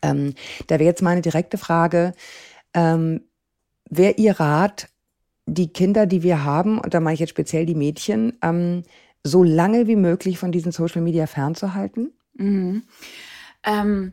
[0.00, 0.34] Ähm,
[0.68, 2.12] da wäre jetzt meine direkte Frage,
[2.72, 3.22] ähm,
[3.90, 4.90] wäre Ihr Rat,
[5.46, 8.84] die Kinder, die wir haben, und da meine ich jetzt speziell die Mädchen, ähm,
[9.24, 12.12] so lange wie möglich von diesen Social Media fernzuhalten?
[12.34, 12.84] Mhm.
[13.64, 14.12] Ähm,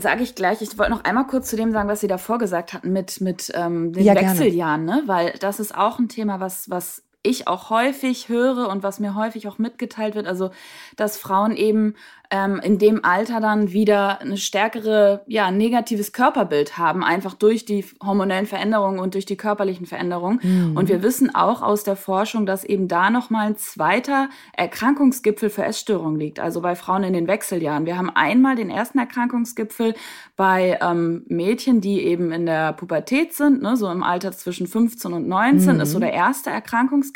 [0.00, 0.62] sage ich gleich.
[0.62, 3.50] Ich wollte noch einmal kurz zu dem sagen, was Sie davor gesagt hatten mit, mit
[3.54, 5.02] ähm, den ja, Wechseljahren, ne?
[5.06, 9.14] Weil das ist auch ein Thema, was, was ich auch häufig höre und was mir
[9.14, 10.50] häufig auch mitgeteilt wird, also
[10.96, 11.94] dass Frauen eben
[12.30, 17.84] ähm, in dem Alter dann wieder eine stärkere, ja, negatives Körperbild haben, einfach durch die
[18.02, 20.38] hormonellen Veränderungen und durch die körperlichen Veränderungen.
[20.42, 20.76] Mhm.
[20.76, 25.64] Und wir wissen auch aus der Forschung, dass eben da nochmal ein zweiter Erkrankungsgipfel für
[25.64, 27.84] Essstörungen liegt, also bei Frauen in den Wechseljahren.
[27.84, 29.94] Wir haben einmal den ersten Erkrankungsgipfel
[30.36, 35.12] bei ähm, Mädchen, die eben in der Pubertät sind, ne, so im Alter zwischen 15
[35.12, 35.80] und 19 mhm.
[35.80, 37.09] ist so der erste Erkrankungsgipfel.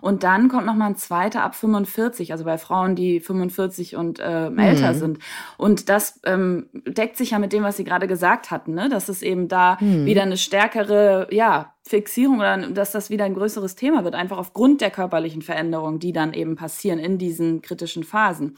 [0.00, 4.46] Und dann kommt nochmal ein zweiter ab 45, also bei Frauen, die 45 und äh,
[4.46, 4.98] älter mhm.
[4.98, 5.18] sind.
[5.56, 8.88] Und das ähm, deckt sich ja mit dem, was Sie gerade gesagt hatten, ne?
[8.88, 10.06] dass es eben da mhm.
[10.06, 14.80] wieder eine stärkere, ja, Fixierung oder dass das wieder ein größeres Thema wird, einfach aufgrund
[14.80, 18.54] der körperlichen Veränderungen, die dann eben passieren in diesen kritischen Phasen.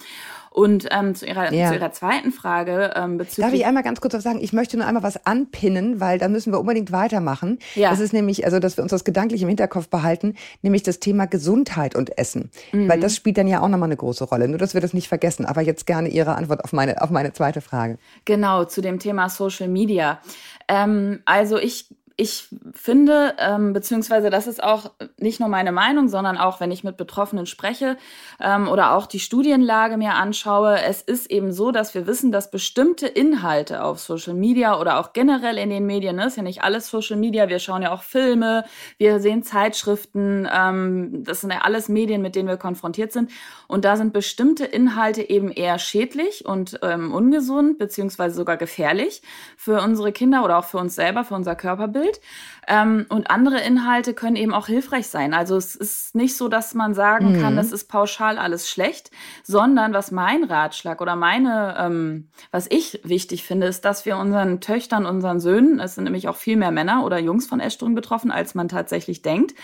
[0.50, 1.68] Und ähm, zu, ihrer, ja.
[1.68, 3.46] zu Ihrer zweiten Frage ähm, bezüglich...
[3.46, 4.38] Darf ich einmal ganz kurz was sagen?
[4.42, 7.58] Ich möchte nur einmal was anpinnen, weil da müssen wir unbedingt weitermachen.
[7.74, 7.88] Ja.
[7.88, 11.24] Das ist nämlich, also dass wir uns das gedanklich im Hinterkopf behalten, nämlich das Thema
[11.24, 12.50] Gesundheit und Essen.
[12.72, 12.86] Mhm.
[12.86, 14.46] Weil das spielt dann ja auch nochmal eine große Rolle.
[14.46, 15.46] Nur, dass wir das nicht vergessen.
[15.46, 17.96] Aber jetzt gerne Ihre Antwort auf meine, auf meine zweite Frage.
[18.26, 20.20] Genau, zu dem Thema Social Media.
[20.68, 26.36] Ähm, also ich ich finde, ähm, beziehungsweise das ist auch nicht nur meine Meinung, sondern
[26.36, 27.96] auch, wenn ich mit Betroffenen spreche
[28.40, 32.50] ähm, oder auch die Studienlage mir anschaue, es ist eben so, dass wir wissen, dass
[32.50, 36.62] bestimmte Inhalte auf Social Media oder auch generell in den Medien, ne, ist ja nicht
[36.62, 38.64] alles Social Media, wir schauen ja auch Filme,
[38.98, 43.30] wir sehen Zeitschriften, ähm, das sind ja alles Medien, mit denen wir konfrontiert sind.
[43.68, 49.22] Und da sind bestimmte Inhalte eben eher schädlich und ähm, ungesund, beziehungsweise sogar gefährlich
[49.56, 52.11] für unsere Kinder oder auch für uns selber, für unser Körperbild.
[52.12, 52.20] Bild.
[52.68, 55.34] Ähm, und andere Inhalte können eben auch hilfreich sein.
[55.34, 57.40] Also es ist nicht so, dass man sagen mhm.
[57.40, 59.10] kann, das ist pauschal alles schlecht,
[59.42, 64.60] sondern was mein Ratschlag oder meine, ähm, was ich wichtig finde, ist, dass wir unseren
[64.60, 68.30] Töchtern, unseren Söhnen, es sind nämlich auch viel mehr Männer oder Jungs von Essstörungen betroffen,
[68.30, 69.54] als man tatsächlich denkt,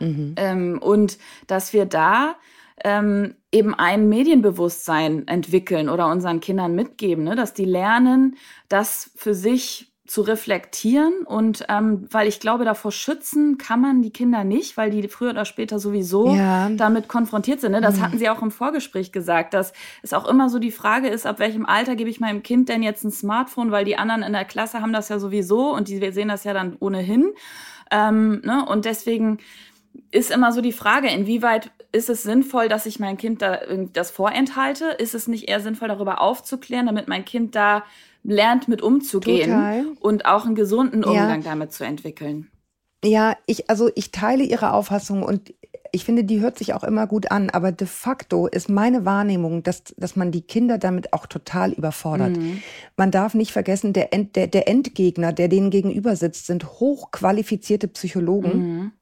[0.00, 0.34] mhm.
[0.36, 2.36] ähm, und dass wir da
[2.84, 7.36] ähm, eben ein Medienbewusstsein entwickeln oder unseren Kindern mitgeben, ne?
[7.36, 8.36] dass die lernen,
[8.68, 14.10] das für sich zu reflektieren und ähm, weil ich glaube, davor schützen kann man die
[14.10, 16.68] Kinder nicht, weil die früher oder später sowieso ja.
[16.70, 17.72] damit konfrontiert sind.
[17.72, 17.80] Ne?
[17.80, 18.02] Das mhm.
[18.02, 21.38] hatten sie auch im Vorgespräch gesagt, dass es auch immer so die Frage ist, ab
[21.38, 24.44] welchem Alter gebe ich meinem Kind denn jetzt ein Smartphone, weil die anderen in der
[24.44, 27.32] Klasse haben das ja sowieso und die wir sehen das ja dann ohnehin.
[27.90, 28.64] Ähm, ne?
[28.66, 29.38] Und deswegen
[30.10, 33.58] ist immer so die Frage, inwieweit ist es sinnvoll, dass ich mein Kind da
[33.92, 34.86] das vorenthalte?
[34.86, 37.84] Ist es nicht eher sinnvoll, darüber aufzuklären, damit mein Kind da
[38.26, 39.84] lernt, mit umzugehen Total.
[40.00, 41.50] und auch einen gesunden Umgang ja.
[41.50, 42.50] damit zu entwickeln.
[43.04, 45.54] Ja, ich, also ich teile Ihre Auffassung und
[45.92, 49.62] ich finde, die hört sich auch immer gut an, aber de facto ist meine Wahrnehmung,
[49.62, 52.36] dass, dass man die Kinder damit auch total überfordert.
[52.36, 52.62] Mhm.
[52.96, 57.88] Man darf nicht vergessen, der, End, der, der Endgegner, der denen gegenüber sitzt, sind hochqualifizierte
[57.88, 58.58] Psychologen.
[58.58, 58.92] Mhm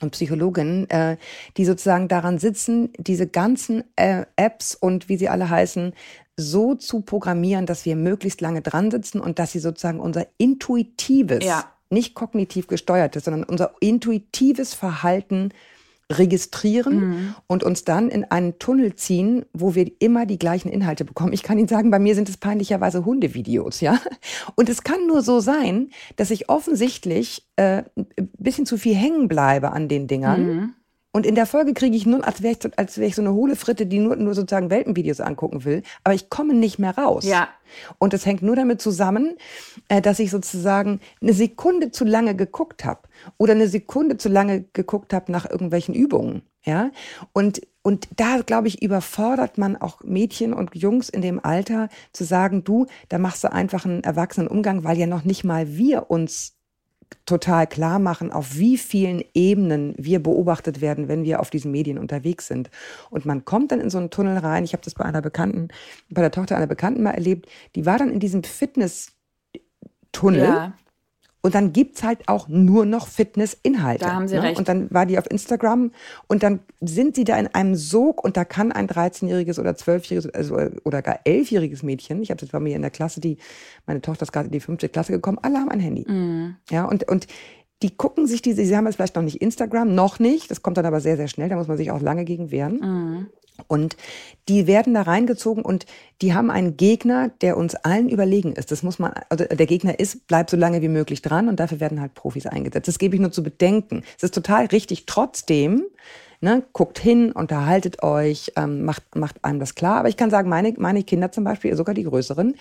[0.00, 1.16] und Psychologinnen, äh,
[1.56, 5.92] die sozusagen daran sitzen, diese ganzen äh, Apps und wie sie alle heißen,
[6.36, 11.44] so zu programmieren, dass wir möglichst lange dran sitzen und dass sie sozusagen unser intuitives,
[11.44, 11.70] ja.
[11.90, 15.50] nicht kognitiv gesteuertes, sondern unser intuitives Verhalten
[16.10, 17.34] registrieren mhm.
[17.46, 21.32] und uns dann in einen Tunnel ziehen, wo wir immer die gleichen Inhalte bekommen.
[21.32, 23.98] Ich kann Ihnen sagen, bei mir sind es peinlicherweise Hundevideos, ja.
[24.56, 29.28] Und es kann nur so sein, dass ich offensichtlich äh, ein bisschen zu viel hängen
[29.28, 30.46] bleibe an den Dingern.
[30.46, 30.74] Mhm.
[31.12, 33.34] Und in der Folge kriege ich nur, als wäre ich, als wäre ich so eine
[33.34, 35.82] hohle Fritte, die nur, nur sozusagen Welpenvideos angucken will.
[36.04, 37.24] Aber ich komme nicht mehr raus.
[37.24, 37.48] Ja.
[37.98, 39.36] Und das hängt nur damit zusammen,
[39.88, 43.00] äh, dass ich sozusagen eine Sekunde zu lange geguckt habe
[43.38, 46.42] oder eine Sekunde zu lange geguckt habe nach irgendwelchen Übungen.
[46.64, 46.92] Ja.
[47.32, 52.22] Und, und da, glaube ich, überfordert man auch Mädchen und Jungs in dem Alter zu
[52.22, 56.08] sagen, du, da machst du einfach einen erwachsenen Umgang, weil ja noch nicht mal wir
[56.10, 56.59] uns
[57.26, 61.98] total klar machen, auf wie vielen Ebenen wir beobachtet werden, wenn wir auf diesen Medien
[61.98, 62.70] unterwegs sind.
[63.10, 64.64] Und man kommt dann in so einen Tunnel rein.
[64.64, 65.68] Ich habe das bei einer Bekannten,
[66.08, 67.48] bei der Tochter einer Bekannten mal erlebt.
[67.74, 70.40] Die war dann in diesem Fitness-Tunnel.
[70.40, 70.72] Ja.
[71.42, 74.04] Und dann gibt's halt auch nur noch Fitness-Inhalte.
[74.04, 74.42] Da haben Sie ne?
[74.42, 74.58] recht.
[74.58, 75.92] Und dann war die auf Instagram
[76.26, 80.30] und dann sind sie da in einem Sog und da kann ein 13-jähriges oder 12-jähriges
[80.34, 83.38] also, oder gar 11-jähriges Mädchen, ich habe das bei mir in der Klasse, die,
[83.86, 86.04] meine Tochter ist gerade in die fünfte Klasse gekommen, alle haben ein Handy.
[86.10, 86.56] Mhm.
[86.70, 87.26] Ja, und, und
[87.82, 90.76] die gucken sich diese, sie haben jetzt vielleicht noch nicht Instagram, noch nicht, das kommt
[90.76, 92.80] dann aber sehr, sehr schnell, da muss man sich auch lange gegen wehren.
[92.80, 93.26] Mhm.
[93.66, 93.96] Und
[94.48, 95.86] die werden da reingezogen und
[96.22, 98.70] die haben einen Gegner, der uns allen überlegen ist.
[98.70, 101.80] Das muss man, also der Gegner ist, bleibt so lange wie möglich dran und dafür
[101.80, 102.88] werden halt Profis eingesetzt.
[102.88, 104.02] Das gebe ich nur zu bedenken.
[104.16, 105.06] Es ist total richtig.
[105.06, 105.84] Trotzdem,
[106.40, 109.98] ne, guckt hin, unterhaltet euch, ähm, macht, macht einem das klar.
[109.98, 112.54] Aber ich kann sagen, meine, meine Kinder zum Beispiel, sogar die größeren,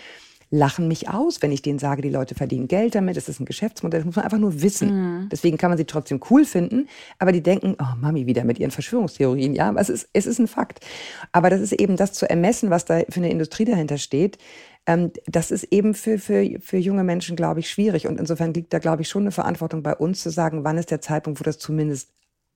[0.51, 3.45] lachen mich aus, wenn ich denen sage, die Leute verdienen Geld damit, es ist ein
[3.45, 4.89] Geschäftsmodell, das muss man einfach nur wissen.
[5.21, 5.29] Mhm.
[5.29, 6.88] Deswegen kann man sie trotzdem cool finden,
[7.19, 10.39] aber die denken, oh Mami, wieder mit ihren Verschwörungstheorien, ja, aber es ist, es ist
[10.39, 10.79] ein Fakt.
[11.31, 14.38] Aber das ist eben das zu ermessen, was da für eine Industrie dahinter steht,
[14.85, 18.07] ähm, das ist eben für, für, für junge Menschen, glaube ich, schwierig.
[18.07, 20.89] Und insofern liegt da, glaube ich, schon eine Verantwortung bei uns zu sagen, wann ist
[20.89, 22.09] der Zeitpunkt, wo das zumindest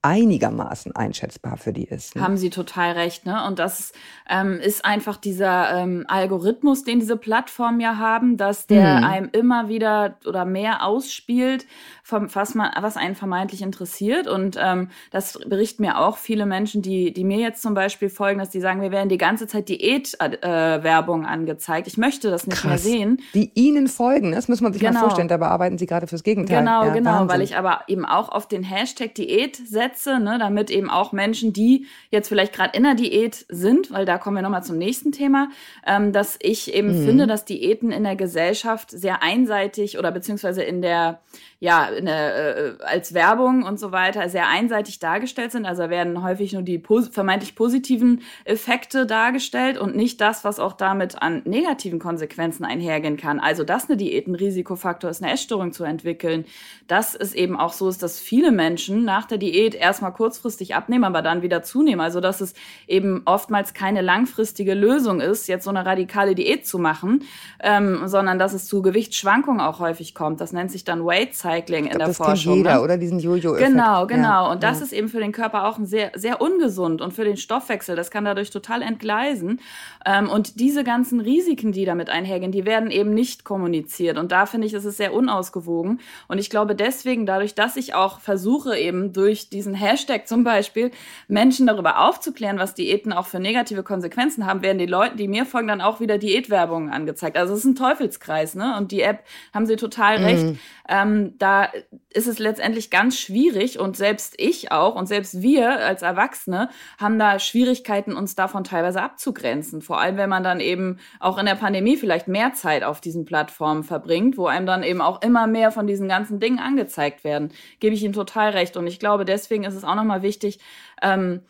[0.04, 2.16] einigermaßen einschätzbar für die ist.
[2.16, 2.22] Ne?
[2.22, 3.48] Haben Sie total recht, ne?
[3.48, 3.94] Und das
[4.30, 9.04] ähm, ist einfach dieser ähm, Algorithmus, den diese Plattformen ja haben, dass der mhm.
[9.06, 11.66] einem immer wieder oder mehr ausspielt,
[12.04, 14.28] vom, was, man, was einen vermeintlich interessiert.
[14.28, 18.40] Und ähm, das berichten mir auch viele Menschen, die, die mir jetzt zum Beispiel folgen,
[18.40, 21.88] dass die sagen, wir werden die ganze Zeit Diät-Werbung äh, angezeigt.
[21.88, 22.70] Ich möchte das nicht Krass.
[22.70, 23.22] mehr sehen.
[23.34, 24.96] Die Ihnen folgen, das muss man sich genau.
[24.96, 25.30] mal vorstellen.
[25.30, 26.60] Dabei arbeiten Sie gerade fürs Gegenteil.
[26.60, 27.30] Genau, ja, genau, Wahnsinn.
[27.30, 31.54] weil ich aber eben auch auf den Hashtag Diät setze, ne, damit eben auch Menschen,
[31.54, 35.12] die jetzt vielleicht gerade in der Diät sind, weil da kommen wir nochmal zum nächsten
[35.12, 35.50] Thema,
[35.86, 37.06] ähm, dass ich eben mhm.
[37.06, 41.22] finde, dass Diäten in der Gesellschaft sehr einseitig oder beziehungsweise in der
[41.64, 45.66] ja, der, äh, als Werbung und so weiter sehr einseitig dargestellt sind.
[45.66, 50.74] Also werden häufig nur die pos vermeintlich positiven Effekte dargestellt und nicht das, was auch
[50.74, 53.40] damit an negativen Konsequenzen einhergehen kann.
[53.40, 56.44] Also, dass eine Diät ein Risikofaktor ist, eine Essstörung zu entwickeln.
[56.90, 61.06] Dass es eben auch so ist, dass viele Menschen nach der Diät erstmal kurzfristig abnehmen,
[61.06, 62.02] aber dann wieder zunehmen.
[62.02, 62.56] Also, dass es
[62.88, 67.24] eben oftmals keine langfristige Lösung ist, jetzt so eine radikale Diät zu machen,
[67.62, 70.42] ähm, sondern dass es zu Gewichtsschwankungen auch häufig kommt.
[70.42, 71.53] Das nennt sich dann Weight Cycle.
[71.54, 72.54] Cycling in der das Forschung.
[72.54, 72.82] Kennt jeder, ne?
[72.82, 73.70] oder diesen Jojo-Effekt.
[73.70, 74.46] Genau, genau.
[74.46, 74.86] Ja, und das ja.
[74.86, 77.96] ist eben für den Körper auch ein sehr, sehr ungesund und für den Stoffwechsel.
[77.96, 79.60] Das kann dadurch total entgleisen.
[80.06, 84.18] Ähm, und diese ganzen Risiken, die damit einhergehen, die werden eben nicht kommuniziert.
[84.18, 86.00] Und da finde ich, ist es sehr unausgewogen.
[86.28, 90.92] Und ich glaube deswegen, dadurch, dass ich auch versuche, eben durch diesen Hashtag zum Beispiel
[91.28, 95.46] Menschen darüber aufzuklären, was Diäten auch für negative Konsequenzen haben, werden die Leute, die mir
[95.46, 97.38] folgen, dann auch wieder Diätwerbungen angezeigt.
[97.38, 98.76] Also es ist ein Teufelskreis, ne?
[98.78, 100.60] Und die App haben sie total mhm.
[100.90, 101.70] Ähm, da
[102.10, 107.18] ist es letztendlich ganz schwierig und selbst ich auch und selbst wir als Erwachsene haben
[107.18, 109.82] da Schwierigkeiten, uns davon teilweise abzugrenzen.
[109.82, 113.24] Vor allem, wenn man dann eben auch in der Pandemie vielleicht mehr Zeit auf diesen
[113.24, 117.54] Plattformen verbringt, wo einem dann eben auch immer mehr von diesen ganzen Dingen angezeigt werden.
[117.80, 118.76] Gebe ich Ihnen total recht.
[118.76, 120.60] Und ich glaube, deswegen ist es auch nochmal wichtig,
[121.02, 121.42] ähm,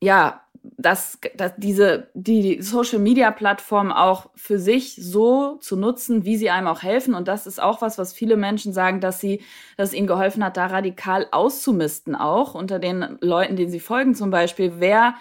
[0.00, 0.42] ja,
[0.76, 6.50] dass, dass diese die Social Media Plattform auch für sich so zu nutzen, wie sie
[6.50, 9.42] einem auch helfen und das ist auch was, was viele Menschen sagen, dass sie
[9.76, 14.30] dass ihnen geholfen hat, da radikal auszumisten auch unter den Leuten, denen sie folgen zum
[14.30, 15.14] Beispiel, wer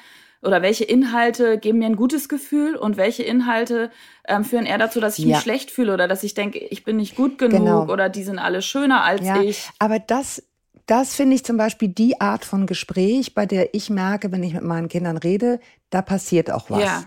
[0.46, 3.90] oder welche Inhalte geben mir ein gutes Gefühl und welche Inhalte
[4.28, 5.36] ähm, führen eher dazu, dass ich ja.
[5.36, 7.88] mich schlecht fühle oder dass ich denke, ich bin nicht gut genug genau.
[7.92, 9.70] oder die sind alle schöner als ja, ich.
[9.80, 10.44] Aber das
[10.86, 14.54] das finde ich zum Beispiel die Art von Gespräch, bei der ich merke, wenn ich
[14.54, 16.82] mit meinen Kindern rede, da passiert auch was.
[16.82, 17.04] Ja.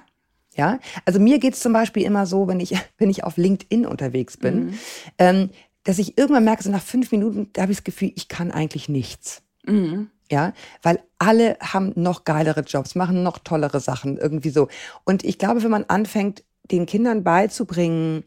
[0.56, 4.36] Ja, also mir geht's zum Beispiel immer so, wenn ich, wenn ich auf LinkedIn unterwegs
[4.36, 4.78] bin, mhm.
[5.18, 5.50] ähm,
[5.84, 8.50] dass ich irgendwann merke, so nach fünf Minuten, da habe ich das Gefühl, ich kann
[8.50, 9.42] eigentlich nichts.
[9.64, 10.10] Mhm.
[10.30, 14.68] Ja, weil alle haben noch geilere Jobs, machen noch tollere Sachen, irgendwie so.
[15.04, 18.24] Und ich glaube, wenn man anfängt, den Kindern beizubringen,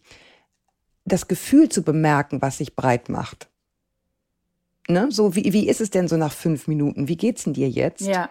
[1.05, 3.50] das Gefühl zu bemerken, was sich breit macht,
[4.91, 5.08] Ne?
[5.10, 7.08] So, wie, wie ist es denn so nach fünf Minuten?
[7.08, 8.01] Wie geht's denn dir jetzt?
[8.01, 8.30] Ja.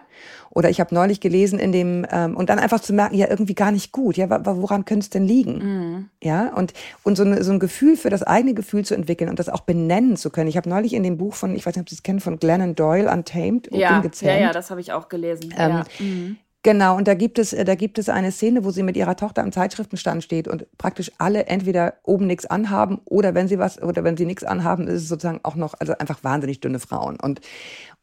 [0.49, 3.55] Oder ich habe neulich gelesen in dem, ähm, und dann einfach zu merken, ja, irgendwie
[3.55, 4.17] gar nicht gut.
[4.17, 5.57] Ja, woran könnte es denn liegen?
[5.57, 6.09] Mhm.
[6.21, 9.39] Ja, und, und so, eine, so ein Gefühl für das eigene Gefühl zu entwickeln und
[9.39, 10.49] das auch benennen zu können.
[10.49, 12.37] Ich habe neulich in dem Buch von, ich weiß nicht, ob Sie es kennen, von
[12.37, 15.53] Glennon Doyle, Untamed, ja, ja, ja, das habe ich auch gelesen.
[15.57, 15.83] Ähm, ja.
[15.99, 16.37] Mhm.
[16.63, 19.15] Genau, und da gibt es, äh, da gibt es eine Szene, wo sie mit ihrer
[19.15, 23.81] Tochter am Zeitschriftenstand steht und praktisch alle entweder oben nichts anhaben oder wenn sie was,
[23.81, 27.19] oder wenn sie nichts anhaben, ist es sozusagen auch noch, also einfach wahnsinnig dünne Frauen.
[27.19, 27.41] Und,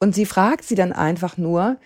[0.00, 1.76] und sie fragt sie dann einfach nur,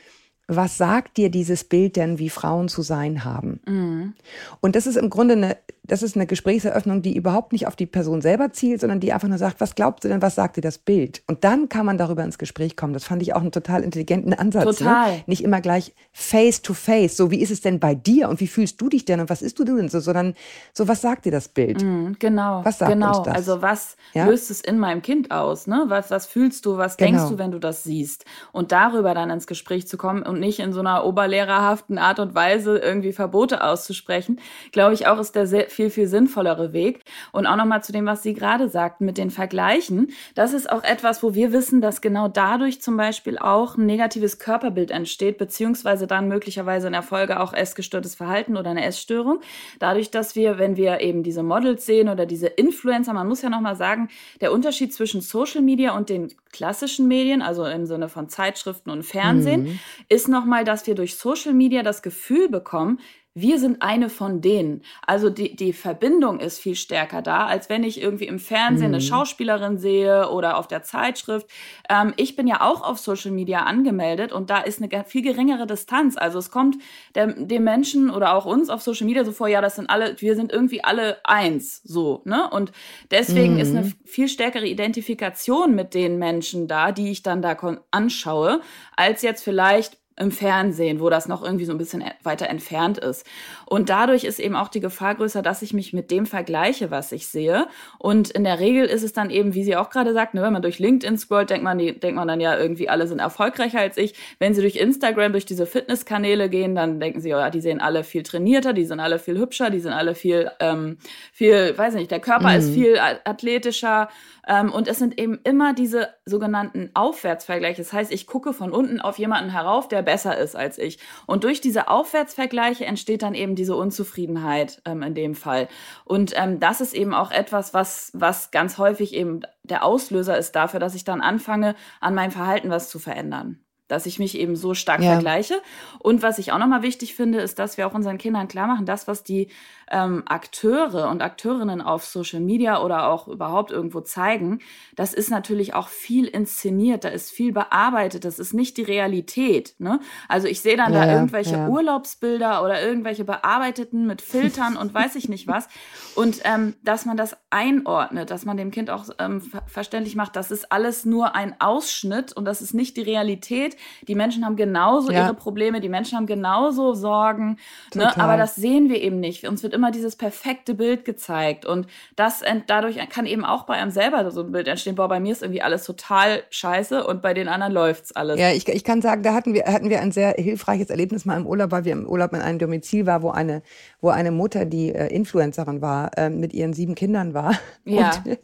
[0.48, 3.60] was sagt dir dieses Bild denn, wie Frauen zu sein haben?
[3.66, 4.14] Mhm.
[4.60, 7.86] Und das ist im Grunde eine, das ist eine Gesprächseröffnung, die überhaupt nicht auf die
[7.86, 10.60] Person selber zielt, sondern die einfach nur sagt, was glaubt du denn, was sagt dir
[10.60, 11.24] das Bild?
[11.26, 12.92] Und dann kann man darüber ins Gespräch kommen.
[12.92, 14.64] Das fand ich auch einen total intelligenten Ansatz.
[14.64, 14.86] Ne?
[14.86, 15.12] Total.
[15.12, 15.22] Ne?
[15.26, 17.16] Nicht immer gleich face to face.
[17.16, 19.42] So, wie ist es denn bei dir und wie fühlst du dich denn und was
[19.42, 20.34] ist du denn so, sondern
[20.72, 21.82] so, was sagt dir das Bild?
[21.82, 22.64] Mhm, genau.
[22.64, 23.18] Was sagt genau.
[23.18, 23.34] uns das?
[23.34, 24.26] Also, was ja?
[24.26, 25.66] löst es in meinem Kind aus?
[25.66, 25.86] Ne?
[25.88, 27.10] Was, was fühlst du, was genau.
[27.10, 28.24] denkst du, wenn du das siehst?
[28.52, 32.36] Und darüber dann ins Gespräch zu kommen und nicht in so einer oberlehrerhaften Art und
[32.36, 34.38] Weise irgendwie Verbote auszusprechen,
[34.70, 37.00] glaube ich auch, ist der sehr, viel, viel sinnvollere Weg.
[37.32, 40.12] Und auch nochmal zu dem, was Sie gerade sagten mit den Vergleichen.
[40.34, 44.38] Das ist auch etwas, wo wir wissen, dass genau dadurch zum Beispiel auch ein negatives
[44.38, 49.40] Körperbild entsteht, beziehungsweise dann möglicherweise in der Folge auch essgestörtes Verhalten oder eine Essstörung.
[49.78, 53.50] Dadurch, dass wir, wenn wir eben diese Models sehen oder diese Influencer, man muss ja
[53.50, 54.08] nochmal sagen,
[54.40, 59.02] der Unterschied zwischen Social Media und den klassischen Medien, also im Sinne von Zeitschriften und
[59.02, 59.78] Fernsehen, mhm.
[60.08, 62.98] ist nochmal, dass wir durch Social Media das Gefühl bekommen,
[63.34, 64.82] wir sind eine von denen.
[65.06, 68.94] Also die, die Verbindung ist viel stärker da, als wenn ich irgendwie im Fernsehen mhm.
[68.94, 71.46] eine Schauspielerin sehe oder auf der Zeitschrift.
[71.88, 75.66] Ähm, ich bin ja auch auf Social Media angemeldet und da ist eine viel geringere
[75.66, 76.16] Distanz.
[76.16, 76.76] Also es kommt
[77.16, 80.14] dem, dem Menschen oder auch uns auf Social Media so vor, ja, das sind alle,
[80.18, 82.50] wir sind irgendwie alle eins, so, ne?
[82.50, 82.72] Und
[83.10, 83.60] deswegen mhm.
[83.60, 87.56] ist eine viel stärkere Identifikation mit den Menschen da, die ich dann da
[87.90, 88.60] anschaue,
[88.96, 93.26] als jetzt vielleicht im Fernsehen, wo das noch irgendwie so ein bisschen weiter entfernt ist.
[93.66, 97.12] Und dadurch ist eben auch die Gefahr größer, dass ich mich mit dem vergleiche, was
[97.12, 97.66] ich sehe.
[97.98, 100.52] Und in der Regel ist es dann eben, wie sie auch gerade sagt, ne, wenn
[100.52, 103.80] man durch LinkedIn scrollt, denkt man, die, denkt man dann ja irgendwie, alle sind erfolgreicher
[103.80, 104.14] als ich.
[104.38, 108.04] Wenn sie durch Instagram, durch diese Fitnesskanäle gehen, dann denken sie, ja, die sehen alle
[108.04, 110.98] viel trainierter, die sind alle viel hübscher, die sind alle viel, ähm,
[111.32, 112.58] viel, weiß nicht, der Körper mhm.
[112.58, 114.08] ist viel athletischer.
[114.46, 117.82] Ähm, und es sind eben immer diese sogenannten Aufwärtsvergleiche.
[117.82, 120.98] Das heißt, ich gucke von unten auf jemanden herauf, der besser ist als ich.
[121.26, 125.68] Und durch diese Aufwärtsvergleiche entsteht dann eben diese Unzufriedenheit ähm, in dem Fall.
[126.04, 130.52] Und ähm, das ist eben auch etwas, was, was ganz häufig eben der Auslöser ist
[130.52, 133.60] dafür, dass ich dann anfange, an meinem Verhalten was zu verändern
[133.92, 135.12] dass ich mich eben so stark ja.
[135.12, 135.60] vergleiche.
[135.98, 138.86] Und was ich auch nochmal wichtig finde, ist, dass wir auch unseren Kindern klar machen,
[138.86, 139.48] das, was die
[139.90, 144.60] ähm, Akteure und Akteurinnen auf Social Media oder auch überhaupt irgendwo zeigen,
[144.96, 149.74] das ist natürlich auch viel inszeniert, da ist viel bearbeitet, das ist nicht die Realität.
[149.78, 150.00] Ne?
[150.26, 151.68] Also ich sehe dann ja, da irgendwelche ja.
[151.68, 155.68] Urlaubsbilder oder irgendwelche bearbeiteten mit Filtern und weiß ich nicht was.
[156.14, 160.50] Und ähm, dass man das einordnet, dass man dem Kind auch ähm, verständlich macht, das
[160.50, 163.76] ist alles nur ein Ausschnitt und das ist nicht die Realität.
[164.08, 165.24] Die Menschen haben genauso ja.
[165.24, 167.58] ihre Probleme, die Menschen haben genauso Sorgen,
[167.94, 168.16] ne?
[168.16, 169.46] aber das sehen wir eben nicht.
[169.46, 173.90] Uns wird immer dieses perfekte Bild gezeigt und das dadurch kann eben auch bei einem
[173.90, 177.34] selber so ein Bild entstehen, boah, bei mir ist irgendwie alles total scheiße und bei
[177.34, 178.38] den anderen läuft's alles.
[178.38, 181.36] Ja, ich, ich kann sagen, da hatten wir, hatten wir ein sehr hilfreiches Erlebnis mal
[181.36, 183.62] im Urlaub, weil wir im Urlaub in einem Domizil war, wo eine,
[184.00, 188.10] wo eine Mutter, die äh, Influencerin war, äh, mit ihren sieben Kindern war ja.
[188.24, 188.38] und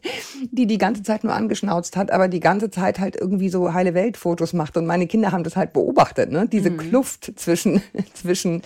[0.50, 3.94] die die ganze Zeit nur angeschnauzt hat, aber die ganze Zeit halt irgendwie so heile
[3.94, 6.48] Welt-Fotos macht und meine Kinder haben das halt beobachtet, ne?
[6.48, 6.78] Diese mhm.
[6.78, 7.82] Kluft zwischen
[8.14, 8.62] zwischen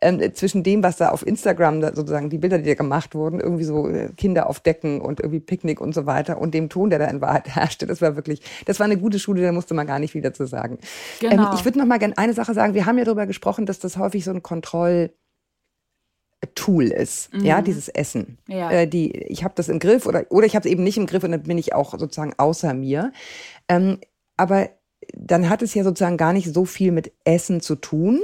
[0.00, 3.40] ähm, zwischen dem, was da auf Instagram da sozusagen die Bilder, die da gemacht wurden,
[3.40, 6.90] irgendwie so äh, Kinder auf Decken und irgendwie Picknick und so weiter und dem Ton,
[6.90, 9.74] der da in Wahrheit herrschte, das war wirklich, das war eine gute Schule, da musste
[9.74, 10.78] man gar nicht wieder zu sagen.
[11.20, 11.50] Genau.
[11.50, 12.74] Ähm, ich würde noch mal gerne eine Sache sagen.
[12.74, 15.10] Wir haben ja darüber gesprochen, dass das häufig so ein Kontroll
[16.54, 17.44] Tool ist, mhm.
[17.44, 18.38] ja, dieses Essen.
[18.46, 18.70] Ja.
[18.70, 21.06] Äh, die, ich habe das im Griff oder, oder ich habe es eben nicht im
[21.06, 23.12] Griff und dann bin ich auch sozusagen außer mir.
[23.68, 23.98] Ähm,
[24.36, 24.70] aber
[25.14, 28.20] dann hat es ja sozusagen gar nicht so viel mit Essen zu tun.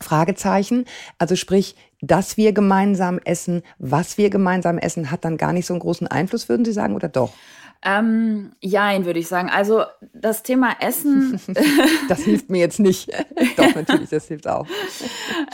[0.00, 0.84] Fragezeichen.
[1.18, 5.74] Also sprich, dass wir gemeinsam essen, was wir gemeinsam essen, hat dann gar nicht so
[5.74, 7.32] einen großen Einfluss, würden Sie sagen, oder doch?
[7.84, 9.50] Ähm, jein, würde ich sagen.
[9.50, 11.40] Also das Thema Essen.
[12.08, 13.10] das hilft mir jetzt nicht.
[13.56, 14.68] Doch, natürlich, das hilft auch.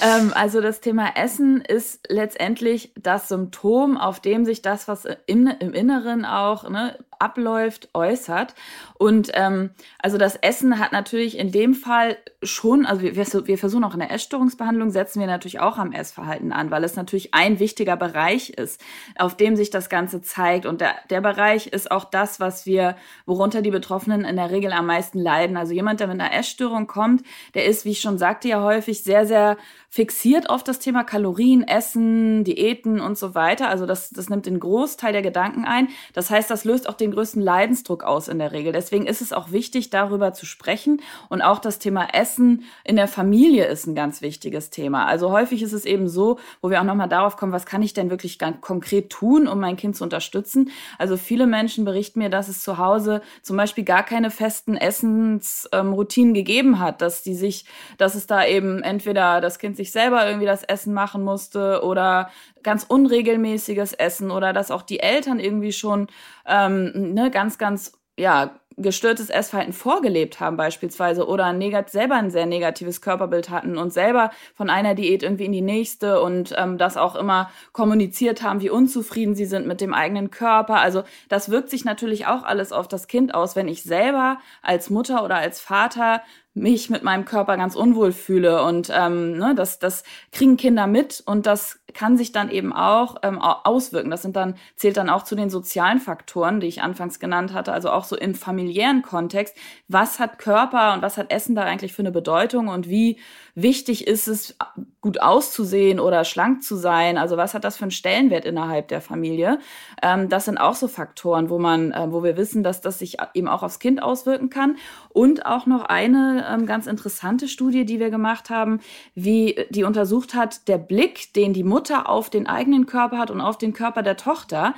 [0.03, 5.46] ähm, also das Thema Essen ist letztendlich das Symptom, auf dem sich das, was im,
[5.46, 8.54] im Inneren auch ne, abläuft, äußert.
[8.94, 13.85] Und ähm, also das Essen hat natürlich in dem Fall schon, also wir, wir versuchen
[13.85, 17.59] auch in der Essstörungsbehandlung, setzen wir natürlich auch am Essverhalten an, weil es natürlich ein
[17.59, 18.81] wichtiger Bereich ist,
[19.18, 20.66] auf dem sich das Ganze zeigt.
[20.66, 24.72] Und der, der Bereich ist auch das, was wir, worunter die Betroffenen in der Regel
[24.72, 25.57] am meisten leiden.
[25.57, 27.22] Also jemand, der mit einer Essstörung kommt,
[27.54, 29.57] der ist, wie ich schon sagte, ja häufig sehr, sehr
[29.90, 33.68] fixiert auf das Thema Kalorien, Essen, Diäten und so weiter.
[33.68, 35.88] Also das, das nimmt den Großteil der Gedanken ein.
[36.12, 38.72] Das heißt, das löst auch den größten Leidensdruck aus in der Regel.
[38.72, 41.01] Deswegen ist es auch wichtig, darüber zu sprechen.
[41.31, 45.07] Und auch das Thema Essen in der Familie ist ein ganz wichtiges Thema.
[45.07, 47.94] Also häufig ist es eben so, wo wir auch nochmal darauf kommen, was kann ich
[47.94, 50.70] denn wirklich ganz konkret tun, um mein Kind zu unterstützen.
[50.98, 56.31] Also viele Menschen berichten mir, dass es zu Hause zum Beispiel gar keine festen Essensroutinen
[56.31, 57.64] ähm, gegeben hat, dass die sich,
[57.96, 62.30] dass es da eben entweder das Kind sich selber irgendwie das Essen machen musste oder
[62.62, 66.08] ganz unregelmäßiges Essen oder dass auch die Eltern irgendwie schon
[66.46, 71.52] ähm, ne, ganz, ganz ja, gestörtes Essverhalten vorgelebt haben beispielsweise oder
[71.88, 76.20] selber ein sehr negatives Körperbild hatten und selber von einer Diät irgendwie in die nächste
[76.22, 80.80] und ähm, das auch immer kommuniziert haben, wie unzufrieden sie sind mit dem eigenen Körper.
[80.80, 84.90] Also das wirkt sich natürlich auch alles auf das Kind aus, wenn ich selber als
[84.90, 86.22] Mutter oder als Vater
[86.58, 91.22] mich mit meinem Körper ganz unwohl fühle und ähm, ne, das, das kriegen Kinder mit
[91.24, 94.10] und das kann sich dann eben auch ähm, auswirken.
[94.10, 97.72] Das sind dann, zählt dann auch zu den sozialen Faktoren, die ich anfangs genannt hatte,
[97.72, 99.56] also auch so im familiären Kontext.
[99.88, 103.18] Was hat Körper und was hat Essen da eigentlich für eine Bedeutung und wie
[103.62, 104.56] wichtig ist es,
[105.00, 107.18] gut auszusehen oder schlank zu sein?
[107.18, 109.58] Also was hat das für einen Stellenwert innerhalb der Familie?
[110.02, 113.18] Ähm, das sind auch so Faktoren, wo man, äh, wo wir wissen, dass das sich
[113.34, 114.76] eben auch aufs Kind auswirken kann.
[115.08, 118.80] Und auch noch eine ähm, ganz interessante Studie, die wir gemacht haben,
[119.14, 123.40] wie die untersucht hat, der Blick, den die Mutter auf den eigenen Körper hat und
[123.40, 124.74] auf den Körper der Tochter,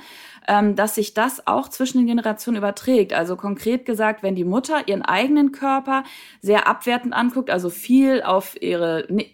[0.47, 3.13] ähm, dass sich das auch zwischen den Generationen überträgt.
[3.13, 6.03] Also konkret gesagt, wenn die Mutter ihren eigenen Körper
[6.41, 9.25] sehr abwertend anguckt, also viel auf ihre ne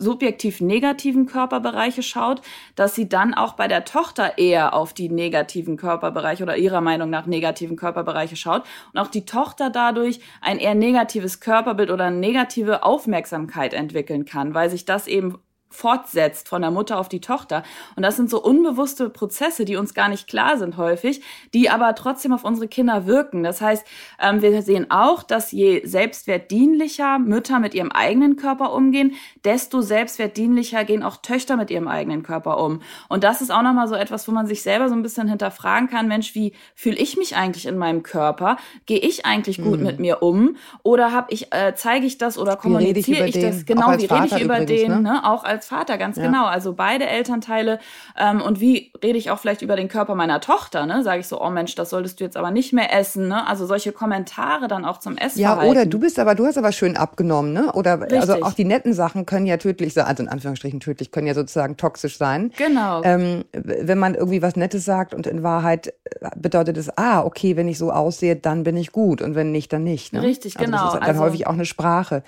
[0.00, 2.40] subjektiv negativen Körperbereiche schaut,
[2.76, 7.10] dass sie dann auch bei der Tochter eher auf die negativen Körperbereiche oder ihrer Meinung
[7.10, 12.84] nach negativen Körperbereiche schaut und auch die Tochter dadurch ein eher negatives Körperbild oder negative
[12.84, 15.38] Aufmerksamkeit entwickeln kann, weil sich das eben
[15.70, 17.62] fortsetzt von der Mutter auf die Tochter.
[17.96, 21.22] Und das sind so unbewusste Prozesse, die uns gar nicht klar sind häufig,
[21.54, 23.42] die aber trotzdem auf unsere Kinder wirken.
[23.42, 23.86] Das heißt,
[24.20, 29.14] ähm, wir sehen auch, dass je selbstwertdienlicher Mütter mit ihrem eigenen Körper umgehen,
[29.44, 32.80] desto selbstwertdienlicher gehen auch Töchter mit ihrem eigenen Körper um.
[33.08, 35.88] Und das ist auch nochmal so etwas, wo man sich selber so ein bisschen hinterfragen
[35.88, 38.56] kann, Mensch, wie fühle ich mich eigentlich in meinem Körper?
[38.86, 39.86] Gehe ich eigentlich gut mhm.
[39.86, 40.56] mit mir um?
[40.82, 43.66] Oder habe ich, äh, zeige ich das oder kommuniziere ich, ich das?
[43.66, 45.02] Genau, wie rede ich über übrigens, den, ne?
[45.02, 45.24] ne?
[45.24, 46.24] auch als als Vater, ganz ja.
[46.24, 46.46] genau.
[46.46, 47.80] Also beide Elternteile.
[48.16, 50.86] Ähm, und wie rede ich auch vielleicht über den Körper meiner Tochter?
[50.86, 51.02] Ne?
[51.02, 53.28] Sage ich so, oh Mensch, das solltest du jetzt aber nicht mehr essen.
[53.28, 53.44] Ne?
[53.46, 55.40] Also solche Kommentare dann auch zum Essen.
[55.40, 57.72] Ja, oder du bist aber, du hast aber schön abgenommen, ne?
[57.72, 58.20] Oder Richtig.
[58.20, 61.34] also auch die netten Sachen können ja tödlich sein, also in Anführungsstrichen tödlich, können ja
[61.34, 62.52] sozusagen toxisch sein.
[62.56, 63.02] Genau.
[63.02, 67.56] Ähm, wenn man irgendwie was Nettes sagt und in Wahrheit äh, bedeutet es, ah, okay,
[67.56, 70.12] wenn ich so aussehe, dann bin ich gut und wenn nicht, dann nicht.
[70.12, 70.22] Ne?
[70.22, 70.84] Richtig, also genau.
[70.84, 72.22] Das ist dann also, häufig auch eine Sprache.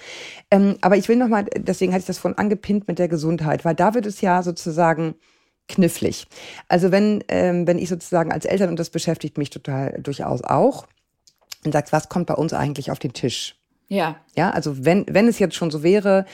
[0.50, 3.19] Ähm, aber ich will nochmal, deswegen hatte ich das von angepinnt mit der Gesundheit,
[3.64, 5.14] weil da wird es ja sozusagen
[5.68, 6.26] knifflig.
[6.68, 10.86] Also wenn, ähm, wenn ich sozusagen als Eltern, und das beschäftigt mich total durchaus auch,
[11.64, 13.56] und sagst, was kommt bei uns eigentlich auf den Tisch?
[13.88, 14.16] Ja.
[14.36, 16.24] Ja, also wenn, wenn es jetzt schon so wäre,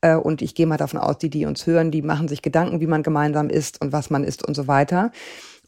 [0.00, 2.80] äh, und ich gehe mal davon aus, die, die uns hören, die machen sich Gedanken,
[2.80, 5.10] wie man gemeinsam isst und was man isst und so weiter.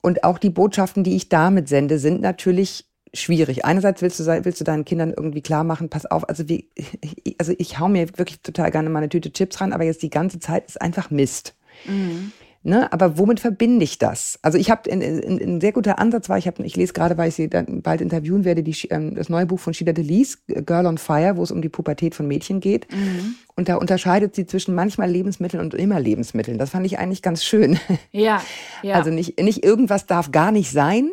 [0.03, 2.85] Und auch die Botschaften, die ich damit sende, sind natürlich
[3.17, 3.65] schwierig.
[3.65, 6.69] Einerseits willst du, willst du deinen Kindern irgendwie klar machen, pass auf, also, wie,
[7.39, 10.39] also ich hau mir wirklich total gerne meine Tüte Chips ran, aber jetzt die ganze
[10.39, 11.55] Zeit ist einfach Mist.
[11.87, 12.33] Mhm.
[12.67, 12.93] Ne?
[12.93, 14.41] Aber womit verbinde ich das?
[14.43, 17.37] Also ich habe ein sehr guter Ansatz war, ich habe, ich lese gerade, weil ich
[17.37, 20.99] sie dann bald interviewen werde, die, ähm, das neue Buch von Sheila Delis, Girl on
[20.99, 22.93] Fire, wo es um die Pubertät von Mädchen geht.
[22.93, 23.37] Mhm.
[23.55, 26.59] Und da unterscheidet sie zwischen manchmal Lebensmitteln und immer Lebensmitteln.
[26.59, 27.79] Das fand ich eigentlich ganz schön.
[28.11, 28.43] Ja,
[28.83, 28.97] ja.
[28.97, 31.09] Also nicht, nicht irgendwas darf gar nicht sein,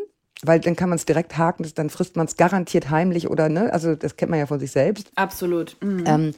[0.46, 3.72] weil dann kann man es direkt haken, dann frisst man es garantiert heimlich oder ne,
[3.74, 5.12] also das kennt man ja von sich selbst.
[5.16, 5.78] Absolut.
[5.82, 6.04] Mhm.
[6.06, 6.34] Ähm,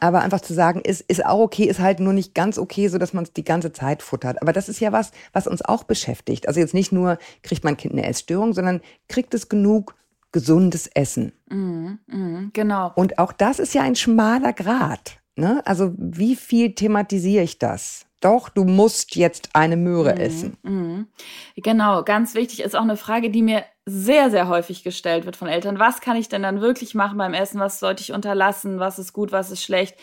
[0.00, 2.98] aber einfach zu sagen, ist, ist auch okay, ist halt nur nicht ganz okay, so
[2.98, 4.42] dass man es die ganze Zeit futtert.
[4.42, 6.48] Aber das ist ja was, was uns auch beschäftigt.
[6.48, 9.94] Also jetzt nicht nur kriegt mein Kind eine Essstörung, sondern kriegt es genug
[10.32, 11.32] gesundes Essen.
[11.48, 12.92] Mhm, mh, genau.
[12.96, 15.18] Und auch das ist ja ein schmaler Grad.
[15.36, 15.62] Ne?
[15.64, 18.06] Also wie viel thematisiere ich das?
[18.24, 20.56] Doch, du musst jetzt eine Möhre mhm, essen.
[20.62, 21.08] Mhm.
[21.56, 25.46] Genau, ganz wichtig ist auch eine Frage, die mir sehr, sehr häufig gestellt wird von
[25.46, 25.78] Eltern.
[25.78, 27.60] Was kann ich denn dann wirklich machen beim Essen?
[27.60, 28.80] Was sollte ich unterlassen?
[28.80, 29.30] Was ist gut?
[29.30, 29.96] Was ist schlecht?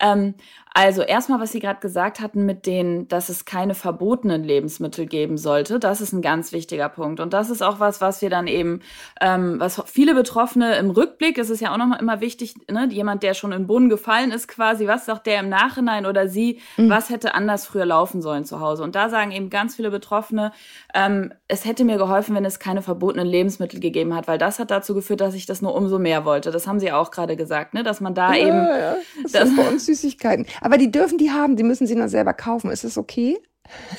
[0.00, 0.34] Ähm,
[0.74, 5.36] also erstmal, was Sie gerade gesagt hatten mit denen, dass es keine verbotenen Lebensmittel geben
[5.36, 7.18] sollte, das ist ein ganz wichtiger Punkt.
[7.18, 8.80] Und das ist auch was, was wir dann eben,
[9.20, 13.24] ähm, was viele Betroffene im Rückblick, das ist ja auch nochmal immer wichtig, ne, jemand,
[13.24, 16.60] der schon in den Boden gefallen ist quasi, was sagt der im Nachhinein oder sie,
[16.76, 16.90] mhm.
[16.90, 18.84] was hätte anders früher laufen sollen zu Hause?
[18.84, 20.52] Und da sagen eben ganz viele Betroffene,
[20.94, 24.70] ähm, es hätte mir geholfen, wenn es keine verbotenen Lebensmittel gegeben hat, weil das hat
[24.70, 26.52] dazu geführt, dass ich das nur umso mehr wollte.
[26.52, 28.64] Das haben Sie auch gerade gesagt, ne, dass man da ja, eben.
[28.64, 28.96] Ja.
[29.32, 30.46] Das, uns Süßigkeiten.
[30.60, 32.70] Aber die dürfen die haben, die müssen sie nur selber kaufen.
[32.70, 33.38] Ist das okay?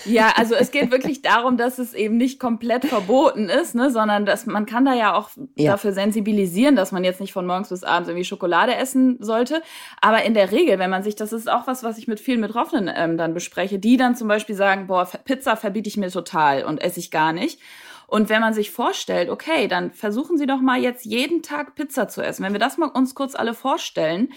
[0.06, 4.26] Ja, also es geht wirklich darum, dass es eben nicht komplett verboten ist, ne, sondern
[4.26, 5.72] dass man kann da ja auch ja.
[5.72, 9.62] dafür sensibilisieren, dass man jetzt nicht von morgens bis abends irgendwie Schokolade essen sollte.
[10.02, 12.42] Aber in der Regel, wenn man sich, das ist auch was, was ich mit vielen
[12.42, 16.64] Betroffenen ähm, dann bespreche, die dann zum Beispiel sagen, boah, Pizza verbiete ich mir total
[16.64, 17.60] und esse ich gar nicht.
[18.08, 22.08] Und wenn man sich vorstellt, okay, dann versuchen Sie doch mal jetzt jeden Tag Pizza
[22.08, 22.44] zu essen.
[22.44, 24.30] Wenn wir das mal uns kurz alle vorstellen,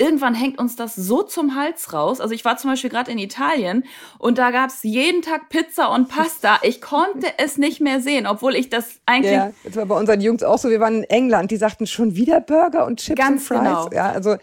[0.00, 2.20] irgendwann hängt uns das so zum Hals raus.
[2.20, 3.84] Also ich war zum Beispiel gerade in Italien
[4.18, 6.58] und da gab es jeden Tag Pizza und Pasta.
[6.62, 9.32] Ich konnte es nicht mehr sehen, obwohl ich das eigentlich.
[9.32, 10.70] Ja, das war bei unseren Jungs auch so.
[10.70, 13.60] Wir waren in England, die sagten schon wieder Burger und Chips Ganz und Fries.
[13.60, 13.90] Genau.
[13.92, 14.36] Ja, also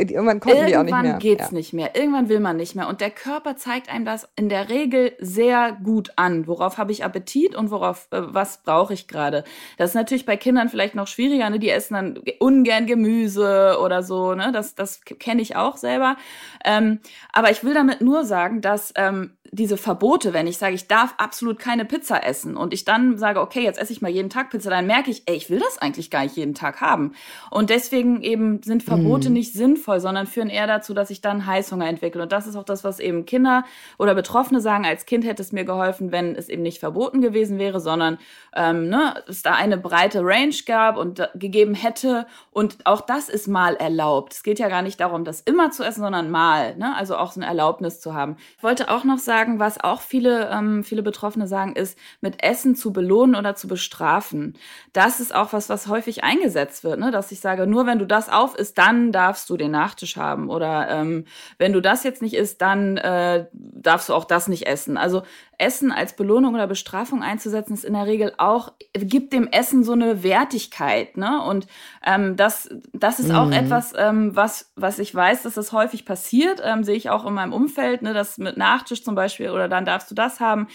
[0.08, 1.04] irgendwann kommt die auch nicht mehr.
[1.04, 1.52] Irgendwann geht's ja.
[1.52, 1.96] nicht mehr.
[1.96, 2.88] Irgendwann will man nicht mehr.
[2.88, 6.46] Und der Körper zeigt einem das in der Regel sehr gut an.
[6.46, 9.44] Worauf habe ich Appetit und worauf, äh, was brauche ich gerade?
[9.76, 11.50] Das ist natürlich bei Kindern vielleicht noch schwieriger.
[11.50, 11.58] Ne?
[11.58, 14.34] Die essen dann ungern Gemüse oder so.
[14.34, 14.50] Ne?
[14.52, 16.16] Das, das kenne ich auch selber.
[16.64, 17.00] Ähm,
[17.32, 21.14] aber ich will damit nur sagen, dass ähm, diese Verbote, wenn ich sage, ich darf
[21.18, 24.50] absolut keine Pizza essen und ich dann sage, okay, jetzt esse ich mal jeden Tag
[24.50, 27.12] Pizza, dann merke ich, ey, ich will das eigentlich gar nicht jeden Tag haben.
[27.50, 29.32] Und deswegen eben sind Verbote mm.
[29.32, 32.22] nicht sinnvoll, sondern führen eher dazu, dass ich dann Heißhunger entwickle.
[32.22, 33.64] Und das ist auch das, was eben Kinder
[33.98, 37.58] oder Betroffene sagen, als Kind hätte es mir geholfen, wenn es eben nicht verboten gewesen
[37.58, 38.18] wäre, sondern
[38.54, 42.26] ähm, ne, es da eine breite Range gab und gegeben hätte.
[42.52, 44.34] Und auch das ist mal erlaubt.
[44.34, 46.94] Es geht ja gar nicht darum, das immer zu essen, sondern mal, ne?
[46.94, 48.36] also auch so eine Erlaubnis zu haben.
[48.56, 52.42] Ich wollte auch noch sagen, sagen, was auch viele, ähm, viele Betroffene sagen, ist, mit
[52.42, 54.54] Essen zu belohnen oder zu bestrafen.
[54.92, 57.10] Das ist auch was, was häufig eingesetzt wird, ne?
[57.10, 60.50] dass ich sage, nur wenn du das auf isst, dann darfst du den Nachtisch haben.
[60.50, 61.24] Oder ähm,
[61.58, 64.96] wenn du das jetzt nicht isst, dann äh, darfst du auch das nicht essen.
[64.96, 65.22] Also
[65.60, 69.92] Essen als Belohnung oder Bestrafung einzusetzen, ist in der Regel auch, gibt dem Essen so
[69.92, 71.16] eine Wertigkeit.
[71.16, 71.42] Ne?
[71.42, 71.66] Und
[72.04, 73.34] ähm, das, das ist mhm.
[73.34, 76.62] auch etwas, ähm, was, was ich weiß, dass das häufig passiert.
[76.64, 79.84] Ähm, sehe ich auch in meinem Umfeld, ne, dass mit Nachtisch zum Beispiel oder dann
[79.84, 80.68] darfst du das haben.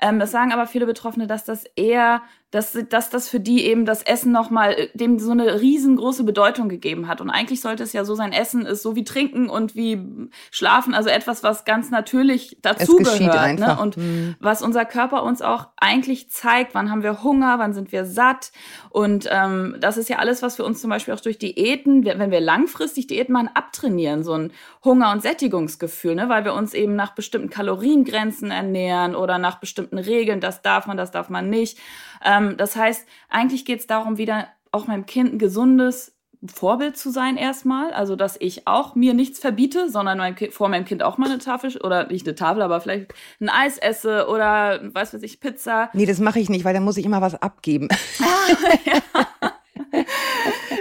[0.00, 3.84] Ähm, das sagen aber viele Betroffene, dass das eher dass, dass das für die eben
[3.86, 7.20] das Essen nochmal äh, dem so eine riesengroße Bedeutung gegeben hat.
[7.20, 10.94] Und eigentlich sollte es ja so sein, Essen ist so wie Trinken und wie Schlafen,
[10.94, 13.58] also etwas, was ganz natürlich dazugehört.
[13.60, 13.78] Ne?
[13.80, 14.34] Und mhm.
[14.40, 18.50] was unser Körper uns auch eigentlich zeigt, wann haben wir Hunger, wann sind wir satt.
[18.88, 22.32] Und ähm, das ist ja alles, was wir uns zum Beispiel auch durch Diäten, wenn
[22.32, 24.52] wir langfristig Diäten machen, abtrainieren, so ein
[24.84, 26.28] Hunger- und Sättigungsgefühl, ne?
[26.28, 30.96] weil wir uns eben nach bestimmten Kaloriengrenzen ernähren oder nach bestimmten Regeln, das darf man,
[30.96, 31.78] das darf man nicht.
[32.24, 36.16] Ähm, das heißt, eigentlich geht es darum, wieder auch meinem Kind ein gesundes
[36.46, 40.70] Vorbild zu sein erstmal, also dass ich auch mir nichts verbiete, sondern mein kind, vor
[40.70, 44.26] meinem Kind auch mal eine Tafel oder nicht eine Tafel, aber vielleicht ein Eis esse
[44.26, 45.90] oder was weiß ich Pizza.
[45.92, 47.88] Nee, das mache ich nicht, weil da muss ich immer was abgeben.
[48.86, 49.26] ja.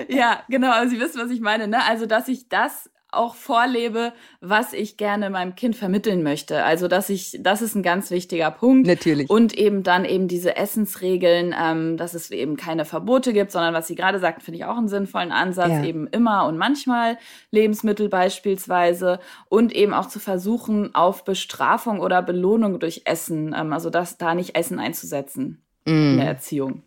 [0.07, 1.83] ja, genau, also Sie wissen, was ich meine, ne?
[1.83, 6.63] Also, dass ich das auch vorlebe, was ich gerne meinem Kind vermitteln möchte.
[6.63, 8.87] Also, dass ich, das ist ein ganz wichtiger Punkt.
[8.87, 9.29] Natürlich.
[9.29, 13.87] Und eben dann eben diese Essensregeln, ähm, dass es eben keine Verbote gibt, sondern was
[13.87, 15.83] Sie gerade sagten, finde ich auch einen sinnvollen Ansatz, ja.
[15.83, 17.17] eben immer und manchmal
[17.51, 23.89] Lebensmittel beispielsweise und eben auch zu versuchen, auf Bestrafung oder Belohnung durch Essen, ähm, also
[23.89, 25.89] das da nicht Essen einzusetzen mm.
[25.89, 26.83] in der Erziehung.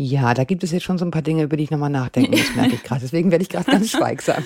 [0.00, 2.30] Ja, da gibt es jetzt schon so ein paar Dinge, über die ich nochmal nachdenken
[2.30, 3.00] muss, merke ich gerade.
[3.00, 4.44] Deswegen werde ich gerade ganz schweigsam.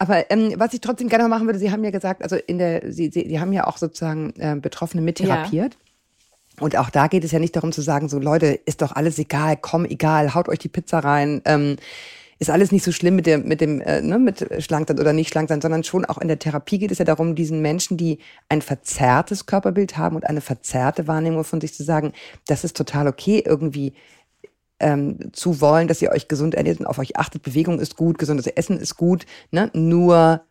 [0.00, 2.92] Aber ähm, was ich trotzdem gerne machen würde, Sie haben ja gesagt, also in der,
[2.92, 5.74] Sie, Sie, Sie haben ja auch sozusagen äh, Betroffene mittherapiert.
[5.74, 6.64] Ja.
[6.64, 9.20] Und auch da geht es ja nicht darum zu sagen, so Leute, ist doch alles
[9.20, 11.42] egal, komm, egal, haut euch die Pizza rein.
[11.44, 11.76] Ähm,
[12.40, 15.30] ist alles nicht so schlimm mit dem, mit dem, äh, ne, mit Schlanksein oder nicht
[15.30, 18.18] Schlanksein, sondern schon auch in der Therapie geht es ja darum, diesen Menschen, die
[18.48, 22.12] ein verzerrtes Körperbild haben und eine verzerrte Wahrnehmung von sich zu sagen,
[22.48, 23.94] das ist total okay, irgendwie
[24.82, 27.42] ähm, zu wollen, dass ihr euch gesund ernährt und auf euch achtet.
[27.42, 29.70] Bewegung ist gut, gesundes Essen ist gut, ne?
[29.72, 30.42] nur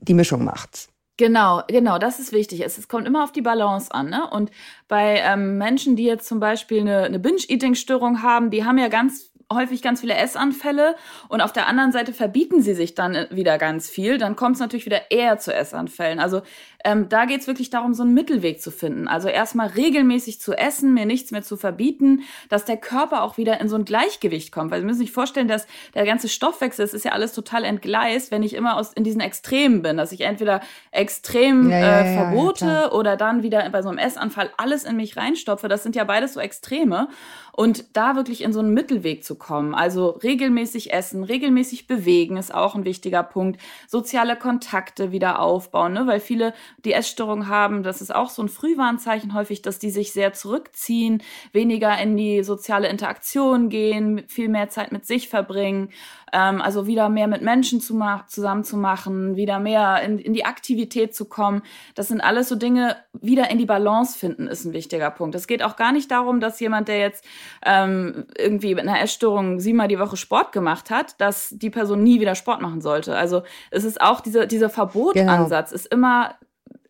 [0.00, 0.88] die Mischung macht's.
[1.16, 2.64] Genau, genau, das ist wichtig.
[2.64, 4.08] Es, es kommt immer auf die Balance an.
[4.08, 4.26] Ne?
[4.30, 4.50] Und
[4.88, 9.30] bei ähm, Menschen, die jetzt zum Beispiel eine, eine Binge-Eating-Störung haben, die haben ja ganz
[9.52, 10.94] häufig ganz viele Essanfälle
[11.28, 14.60] und auf der anderen Seite verbieten sie sich dann wieder ganz viel, dann kommt es
[14.60, 16.20] natürlich wieder eher zu Essanfällen.
[16.20, 16.42] Also
[16.84, 19.08] ähm, da geht es wirklich darum, so einen Mittelweg zu finden.
[19.08, 23.60] Also erstmal regelmäßig zu essen, mir nichts mehr zu verbieten, dass der Körper auch wieder
[23.60, 24.70] in so ein Gleichgewicht kommt.
[24.70, 28.30] Weil Sie müssen sich vorstellen, dass der ganze Stoffwechsel, es ist ja alles total entgleist,
[28.30, 30.60] wenn ich immer aus, in diesen Extremen bin, dass ich entweder
[30.90, 34.96] extrem ja, ja, äh, verbote ja, oder dann wieder bei so einem Essanfall alles in
[34.96, 35.68] mich reinstopfe.
[35.68, 37.08] Das sind ja beides so Extreme.
[37.52, 39.74] Und da wirklich in so einen Mittelweg zu kommen.
[39.74, 43.60] Also regelmäßig essen, regelmäßig bewegen ist auch ein wichtiger Punkt.
[43.86, 46.06] Soziale Kontakte wieder aufbauen, ne?
[46.06, 46.54] weil viele,
[46.84, 51.22] die Essstörung haben, das ist auch so ein Frühwarnzeichen häufig, dass die sich sehr zurückziehen,
[51.52, 55.90] weniger in die soziale Interaktion gehen, viel mehr Zeit mit sich verbringen
[56.32, 57.90] ähm, also wieder mehr mit Menschen zu
[58.28, 61.62] zusammen zu machen, wieder mehr in, in die Aktivität zu kommen.
[61.94, 65.34] Das sind alles so Dinge, wieder in die Balance finden, ist ein wichtiger Punkt.
[65.34, 67.24] Es geht auch gar nicht darum, dass jemand, der jetzt
[67.64, 72.20] ähm, irgendwie mit einer Essstörung siebenmal die Woche Sport gemacht hat, dass die Person nie
[72.20, 73.16] wieder Sport machen sollte.
[73.16, 75.76] Also es ist auch dieser, dieser Verbotansatz, genau.
[75.76, 76.34] ist immer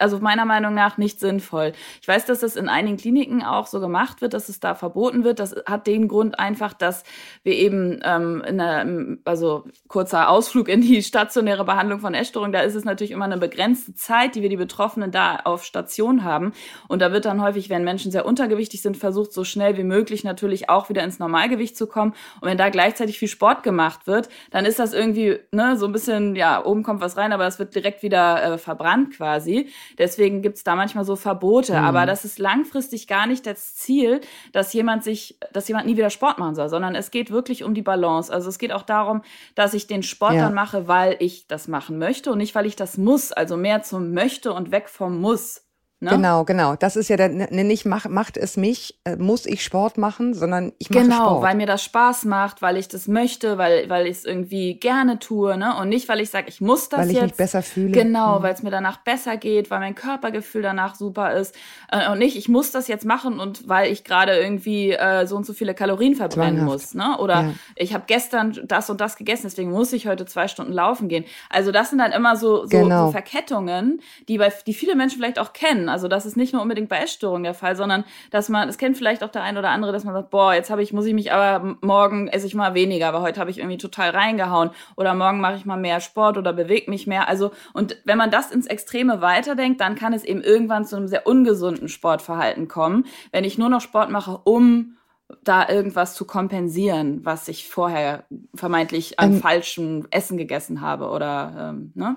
[0.01, 1.73] also meiner Meinung nach nicht sinnvoll.
[2.01, 5.25] Ich weiß, dass das in einigen Kliniken auch so gemacht wird, dass es da verboten
[5.25, 5.39] wird.
[5.39, 7.05] Das hat den Grund einfach, dass
[7.43, 12.61] wir eben ähm, in einer, also kurzer Ausflug in die stationäre Behandlung von Essstörungen, da
[12.61, 16.53] ist es natürlich immer eine begrenzte Zeit, die wir die Betroffenen da auf Station haben.
[16.89, 20.25] Und da wird dann häufig, wenn Menschen sehr untergewichtig sind, versucht, so schnell wie möglich
[20.25, 22.13] natürlich auch wieder ins Normalgewicht zu kommen.
[22.41, 25.93] Und wenn da gleichzeitig viel Sport gemacht wird, dann ist das irgendwie ne, so ein
[25.93, 29.69] bisschen, ja, oben kommt was rein, aber es wird direkt wieder äh, verbrannt quasi.
[29.99, 31.73] Deswegen gibt's da manchmal so Verbote.
[31.73, 31.85] Mhm.
[31.85, 34.21] Aber das ist langfristig gar nicht das Ziel,
[34.53, 37.75] dass jemand sich, dass jemand nie wieder Sport machen soll, sondern es geht wirklich um
[37.75, 38.33] die Balance.
[38.33, 39.23] Also es geht auch darum,
[39.55, 40.45] dass ich den Sport ja.
[40.45, 43.33] dann mache, weil ich das machen möchte und nicht, weil ich das muss.
[43.33, 45.65] Also mehr zum möchte und weg vom muss.
[46.03, 46.13] Ne?
[46.13, 46.77] Genau, genau.
[46.77, 49.99] Das ist ja der, ne, ne, nicht mach, macht es mich, äh, muss ich Sport
[49.99, 51.29] machen, sondern ich mache genau, Sport.
[51.29, 54.81] Genau, weil mir das Spaß macht, weil ich das möchte, weil, weil ich es irgendwie
[54.81, 55.77] gerne tue, ne?
[55.79, 57.17] Und nicht, weil ich sage, ich muss das weil jetzt.
[57.17, 57.91] Weil ich mich besser fühle.
[57.91, 58.43] Genau, mhm.
[58.45, 61.55] weil es mir danach besser geht, weil mein Körpergefühl danach super ist.
[61.93, 65.37] Äh, und nicht, ich muss das jetzt machen und weil ich gerade irgendwie äh, so
[65.37, 66.95] und so viele Kalorien verbrennen Zwanghaft.
[66.95, 67.19] muss, ne?
[67.19, 67.55] Oder ja.
[67.77, 71.27] ich habe gestern das und das gegessen, deswegen muss ich heute zwei Stunden laufen gehen.
[71.51, 73.07] Also das sind dann immer so, so, genau.
[73.07, 75.90] so Verkettungen, die bei, die viele Menschen vielleicht auch kennen.
[75.91, 78.97] Also das ist nicht nur unbedingt bei Essstörungen der Fall, sondern dass man, es kennt
[78.97, 81.15] vielleicht auch der ein oder andere, dass man sagt, boah, jetzt habe ich, muss ich
[81.15, 85.15] mich aber morgen esse ich mal weniger, aber heute habe ich irgendwie total reingehauen oder
[85.15, 87.29] morgen mache ich mal mehr Sport oder bewege mich mehr.
[87.29, 91.09] Also und wenn man das ins Extreme weiterdenkt, dann kann es eben irgendwann zu einem
[91.09, 94.97] sehr ungesunden Sportverhalten kommen, wenn ich nur noch Sport mache, um
[95.45, 98.25] da irgendwas zu kompensieren, was ich vorher
[98.55, 102.17] vermeintlich an ähm, falschem Essen gegessen habe oder ähm, ne?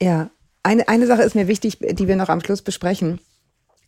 [0.00, 0.30] Ja,
[0.62, 3.20] eine, eine Sache ist mir wichtig, die wir noch am Schluss besprechen.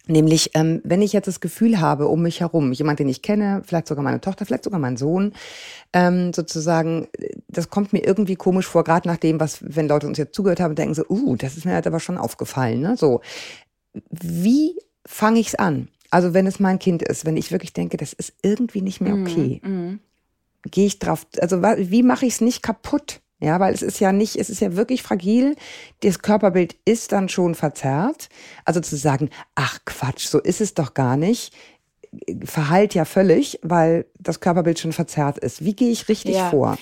[0.08, 3.62] Nämlich, ähm, wenn ich jetzt das Gefühl habe, um mich herum, jemand, den ich kenne,
[3.64, 5.32] vielleicht sogar meine Tochter, vielleicht sogar mein Sohn,
[5.92, 7.06] ähm, sozusagen,
[7.46, 10.58] das kommt mir irgendwie komisch vor, gerade nach dem, was, wenn Leute uns jetzt zugehört
[10.58, 12.80] haben, denken so, uh, das ist mir halt aber schon aufgefallen.
[12.80, 12.96] Ne?
[12.96, 13.20] So,
[14.10, 15.86] wie fange ich's an?
[16.10, 19.14] Also wenn es mein Kind ist, wenn ich wirklich denke, das ist irgendwie nicht mehr
[19.14, 20.00] okay, mm, mm.
[20.70, 23.21] gehe ich drauf, also wie mache ich es nicht kaputt?
[23.42, 25.56] Ja, weil es ist ja nicht, es ist ja wirklich fragil.
[26.00, 28.28] Das Körperbild ist dann schon verzerrt.
[28.64, 31.52] Also zu sagen, ach Quatsch, so ist es doch gar nicht,
[32.44, 35.64] verheilt ja völlig, weil das Körperbild schon verzerrt ist.
[35.64, 36.50] Wie gehe ich richtig ja.
[36.50, 36.78] vor?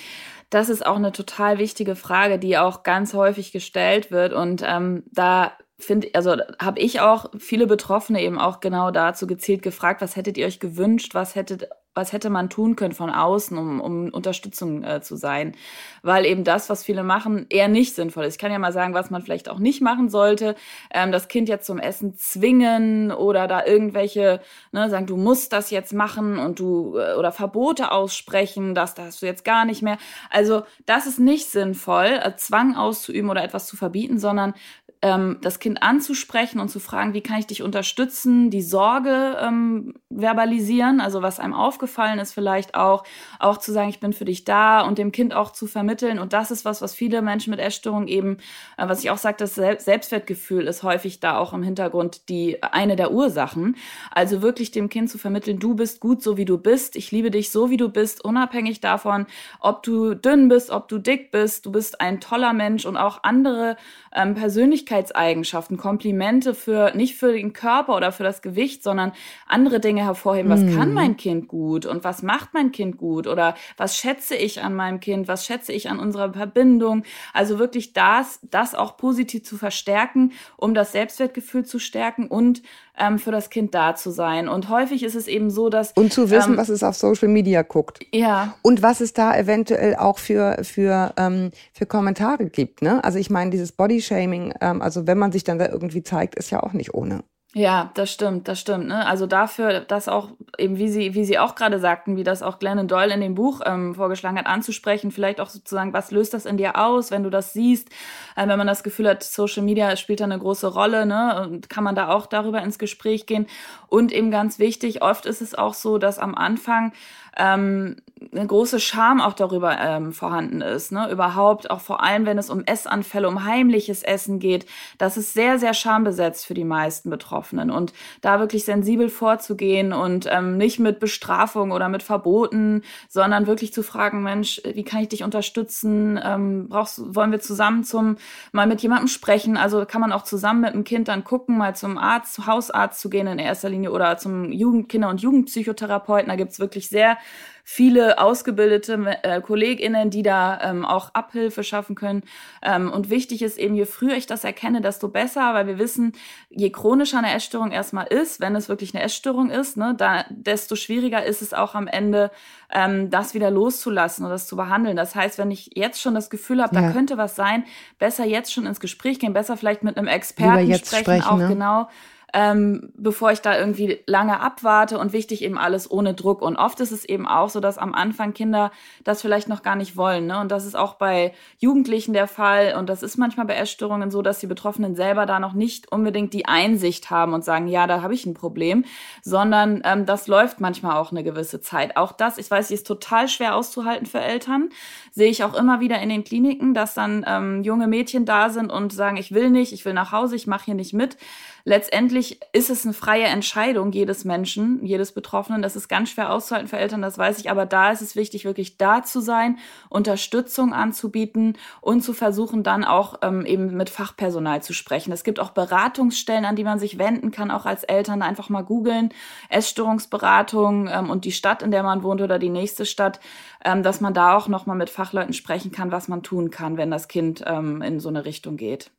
[0.51, 4.31] Das ist auch eine total wichtige Frage, die auch ganz häufig gestellt wird.
[4.31, 9.63] Und ähm, da finde, also habe ich auch viele Betroffene eben auch genau dazu gezielt
[9.63, 13.57] gefragt, was hättet ihr euch gewünscht, was hättet was hätte man tun können von außen,
[13.57, 15.55] um, um Unterstützung äh, zu sein.
[16.03, 18.35] Weil eben das, was viele machen, eher nicht sinnvoll ist.
[18.35, 20.55] Ich kann ja mal sagen, was man vielleicht auch nicht machen sollte.
[20.93, 25.69] Ähm, das Kind jetzt zum Essen zwingen oder da irgendwelche, ne, sagen, du musst das
[25.69, 29.97] jetzt machen und du, äh, oder Verbote aussprechen, das darfst du jetzt gar nicht mehr.
[30.29, 34.53] Also das ist nicht sinnvoll, äh, Zwang auszuüben oder etwas zu verbieten, sondern
[35.01, 39.95] ähm, das Kind anzusprechen und zu fragen, wie kann ich dich unterstützen, die Sorge ähm,
[40.11, 43.03] verbalisieren, also was einem aufgefallen ist vielleicht auch,
[43.39, 46.19] auch zu sagen, ich bin für dich da und dem Kind auch zu vermitteln.
[46.19, 48.37] Und das ist was, was viele Menschen mit Essstörungen eben,
[48.77, 52.95] äh, was ich auch sage, das Selbstwertgefühl ist häufig da auch im Hintergrund die eine
[52.95, 53.77] der Ursachen.
[54.11, 57.31] Also wirklich dem Kind zu vermitteln, du bist gut so wie du bist, ich liebe
[57.31, 59.25] dich so wie du bist, unabhängig davon,
[59.59, 63.23] ob du dünn bist, ob du dick bist, du bist ein toller Mensch und auch
[63.23, 63.77] andere
[64.13, 69.13] ähm, Persönlichkeitseigenschaften, Komplimente für nicht für den Körper oder für das Gewicht, sondern
[69.47, 70.51] andere Dinge hervorheben.
[70.51, 70.75] Was mm.
[70.75, 70.95] kann mhm.
[70.95, 74.99] mein Kind gut und was macht mein Kind gut oder was schätze ich an meinem
[74.99, 77.03] Kind, was schätze ich an unserer Verbindung?
[77.33, 82.61] Also wirklich das, das auch positiv zu verstärken, um das Selbstwertgefühl zu stärken und
[83.01, 84.47] ähm, für das Kind da zu sein.
[84.47, 85.91] Und häufig ist es eben so, dass.
[85.93, 87.99] Und zu wissen, ähm, was es auf Social Media guckt.
[88.13, 88.55] Ja.
[88.61, 92.81] Und was es da eventuell auch für, für, ähm, für Kommentare gibt.
[92.81, 93.03] Ne?
[93.03, 93.71] Also ich meine, dieses
[94.01, 97.23] Bodyshaming, ähm, also wenn man sich dann da irgendwie zeigt, ist ja auch nicht ohne.
[97.53, 98.87] Ja, das stimmt, das stimmt.
[98.87, 99.05] Ne?
[99.05, 102.59] Also dafür, dass auch eben, wie Sie, wie Sie auch gerade sagten, wie das auch
[102.59, 106.45] Glennon Doyle in dem Buch ähm, vorgeschlagen hat, anzusprechen, vielleicht auch sozusagen, was löst das
[106.45, 107.89] in dir aus, wenn du das siehst,
[108.37, 111.45] äh, wenn man das Gefühl hat, Social Media spielt da eine große Rolle, ne?
[111.45, 113.47] Und kann man da auch darüber ins Gespräch gehen.
[113.87, 116.93] Und eben ganz wichtig, oft ist es auch so, dass am Anfang
[117.37, 117.97] ähm,
[118.31, 120.91] eine große Scham auch darüber ähm, vorhanden ist.
[120.91, 121.09] Ne?
[121.09, 124.67] Überhaupt, auch vor allem, wenn es um Essanfälle, um heimliches Essen geht,
[124.97, 127.71] das ist sehr, sehr schambesetzt für die meisten Betroffenen.
[127.71, 133.73] Und da wirklich sensibel vorzugehen und ähm, nicht mit Bestrafung oder mit Verboten, sondern wirklich
[133.73, 136.19] zu fragen, Mensch, wie kann ich dich unterstützen?
[136.23, 138.17] Ähm, brauchst, wollen wir zusammen zum,
[138.51, 139.57] mal mit jemandem sprechen?
[139.57, 143.01] Also kann man auch zusammen mit dem Kind dann gucken, mal zum Arzt, zum Hausarzt
[143.01, 146.29] zu gehen in erster Linie oder zum Jugend, Kinder- und Jugendpsychotherapeuten.
[146.29, 147.17] Da gibt's wirklich sehr
[147.63, 152.23] viele ausgebildete äh, KollegInnen, die da ähm, auch Abhilfe schaffen können.
[152.61, 156.13] Ähm, und wichtig ist eben, je früher ich das erkenne, desto besser, weil wir wissen,
[156.49, 160.75] je chronischer eine Essstörung erstmal ist, wenn es wirklich eine Essstörung ist, ne, da, desto
[160.75, 162.31] schwieriger ist es auch am Ende,
[162.71, 164.97] ähm, das wieder loszulassen oder das zu behandeln.
[164.97, 166.81] Das heißt, wenn ich jetzt schon das Gefühl habe, ja.
[166.81, 167.63] da könnte was sein,
[167.99, 171.47] besser jetzt schon ins Gespräch gehen, besser vielleicht mit einem Experten sprechen, sprechen, auch ne?
[171.47, 171.87] genau
[172.33, 176.41] ähm, bevor ich da irgendwie lange abwarte und wichtig eben alles ohne Druck.
[176.41, 178.71] Und oft ist es eben auch so, dass am Anfang Kinder
[179.03, 180.27] das vielleicht noch gar nicht wollen.
[180.27, 180.39] Ne?
[180.39, 182.75] Und das ist auch bei Jugendlichen der Fall.
[182.77, 186.33] Und das ist manchmal bei Essstörungen so, dass die Betroffenen selber da noch nicht unbedingt
[186.33, 188.85] die Einsicht haben und sagen, ja, da habe ich ein Problem,
[189.21, 191.97] sondern ähm, das läuft manchmal auch eine gewisse Zeit.
[191.97, 194.69] Auch das, ich weiß, ist total schwer auszuhalten für Eltern.
[195.11, 198.71] Sehe ich auch immer wieder in den Kliniken, dass dann ähm, junge Mädchen da sind
[198.71, 201.17] und sagen, ich will nicht, ich will nach Hause, ich mache hier nicht mit
[201.63, 205.61] letztendlich ist es eine freie Entscheidung jedes Menschen, jedes Betroffenen.
[205.61, 207.49] Das ist ganz schwer auszuhalten für Eltern, das weiß ich.
[207.49, 209.57] Aber da ist es wichtig, wirklich da zu sein,
[209.89, 215.11] Unterstützung anzubieten und zu versuchen, dann auch ähm, eben mit Fachpersonal zu sprechen.
[215.11, 218.63] Es gibt auch Beratungsstellen, an die man sich wenden kann, auch als Eltern einfach mal
[218.63, 219.09] googeln.
[219.49, 223.19] Essstörungsberatung ähm, und die Stadt, in der man wohnt oder die nächste Stadt,
[223.65, 226.91] ähm, dass man da auch nochmal mit Fachleuten sprechen kann, was man tun kann, wenn
[226.91, 228.91] das Kind ähm, in so eine Richtung geht.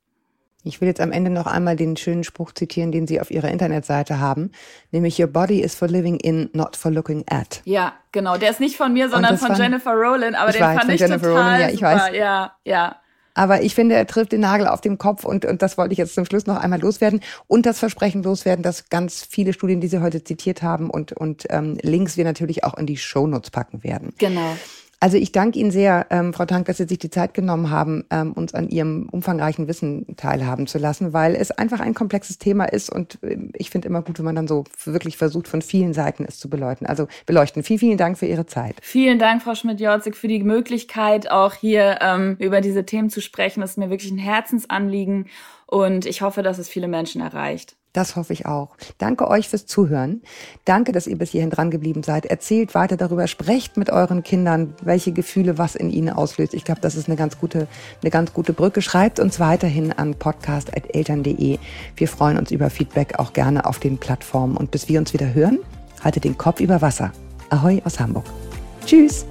[0.64, 3.50] Ich will jetzt am Ende noch einmal den schönen Spruch zitieren, den Sie auf Ihrer
[3.50, 4.52] Internetseite haben,
[4.92, 7.62] nämlich Your body is for living in, not for looking at.
[7.64, 8.36] Ja, genau.
[8.36, 11.26] Der ist nicht von mir, sondern von Jennifer Rowland, aber den weiß, fand ich Jennifer
[11.26, 11.94] total Rowland, ja, ich super.
[11.96, 12.16] Weiß.
[12.16, 12.96] Ja, ja.
[13.34, 15.98] Aber ich finde, er trifft den Nagel auf den Kopf und, und das wollte ich
[15.98, 19.88] jetzt zum Schluss noch einmal loswerden und das Versprechen loswerden, dass ganz viele Studien, die
[19.88, 23.82] Sie heute zitiert haben und, und ähm, Links wir natürlich auch in die Shownotes packen
[23.82, 24.12] werden.
[24.18, 24.56] Genau.
[25.03, 28.05] Also ich danke Ihnen sehr, ähm, Frau Tank, dass Sie sich die Zeit genommen haben,
[28.12, 32.66] ähm, uns an Ihrem umfangreichen Wissen teilhaben zu lassen, weil es einfach ein komplexes Thema
[32.66, 35.92] ist und äh, ich finde immer gut, wenn man dann so wirklich versucht, von vielen
[35.92, 36.86] Seiten es zu beleuchten.
[36.86, 37.64] Also beleuchten.
[37.64, 38.76] Vielen, vielen Dank für Ihre Zeit.
[38.80, 43.61] Vielen Dank, Frau Schmidt-Jorzig, für die Möglichkeit, auch hier ähm, über diese Themen zu sprechen.
[43.61, 45.26] Das ist mir wirklich ein Herzensanliegen
[45.66, 47.74] und ich hoffe, dass es viele Menschen erreicht.
[47.93, 48.70] Das hoffe ich auch.
[48.97, 50.22] Danke euch fürs Zuhören.
[50.64, 52.24] Danke, dass ihr bis hierhin dran geblieben seid.
[52.24, 56.55] Erzählt weiter darüber, sprecht mit euren Kindern, welche Gefühle was in ihnen auslöst.
[56.55, 57.68] Ich glaube, das ist eine ganz gute,
[58.01, 58.80] eine ganz gute Brücke.
[58.80, 61.59] Schreibt uns weiterhin an podcast.eltern.de.
[61.97, 64.57] Wir freuen uns über Feedback auch gerne auf den Plattformen.
[64.57, 65.59] Und bis wir uns wieder hören,
[66.03, 67.12] haltet den Kopf über Wasser.
[67.51, 68.24] Ahoi aus Hamburg.
[68.86, 69.26] Tschüss.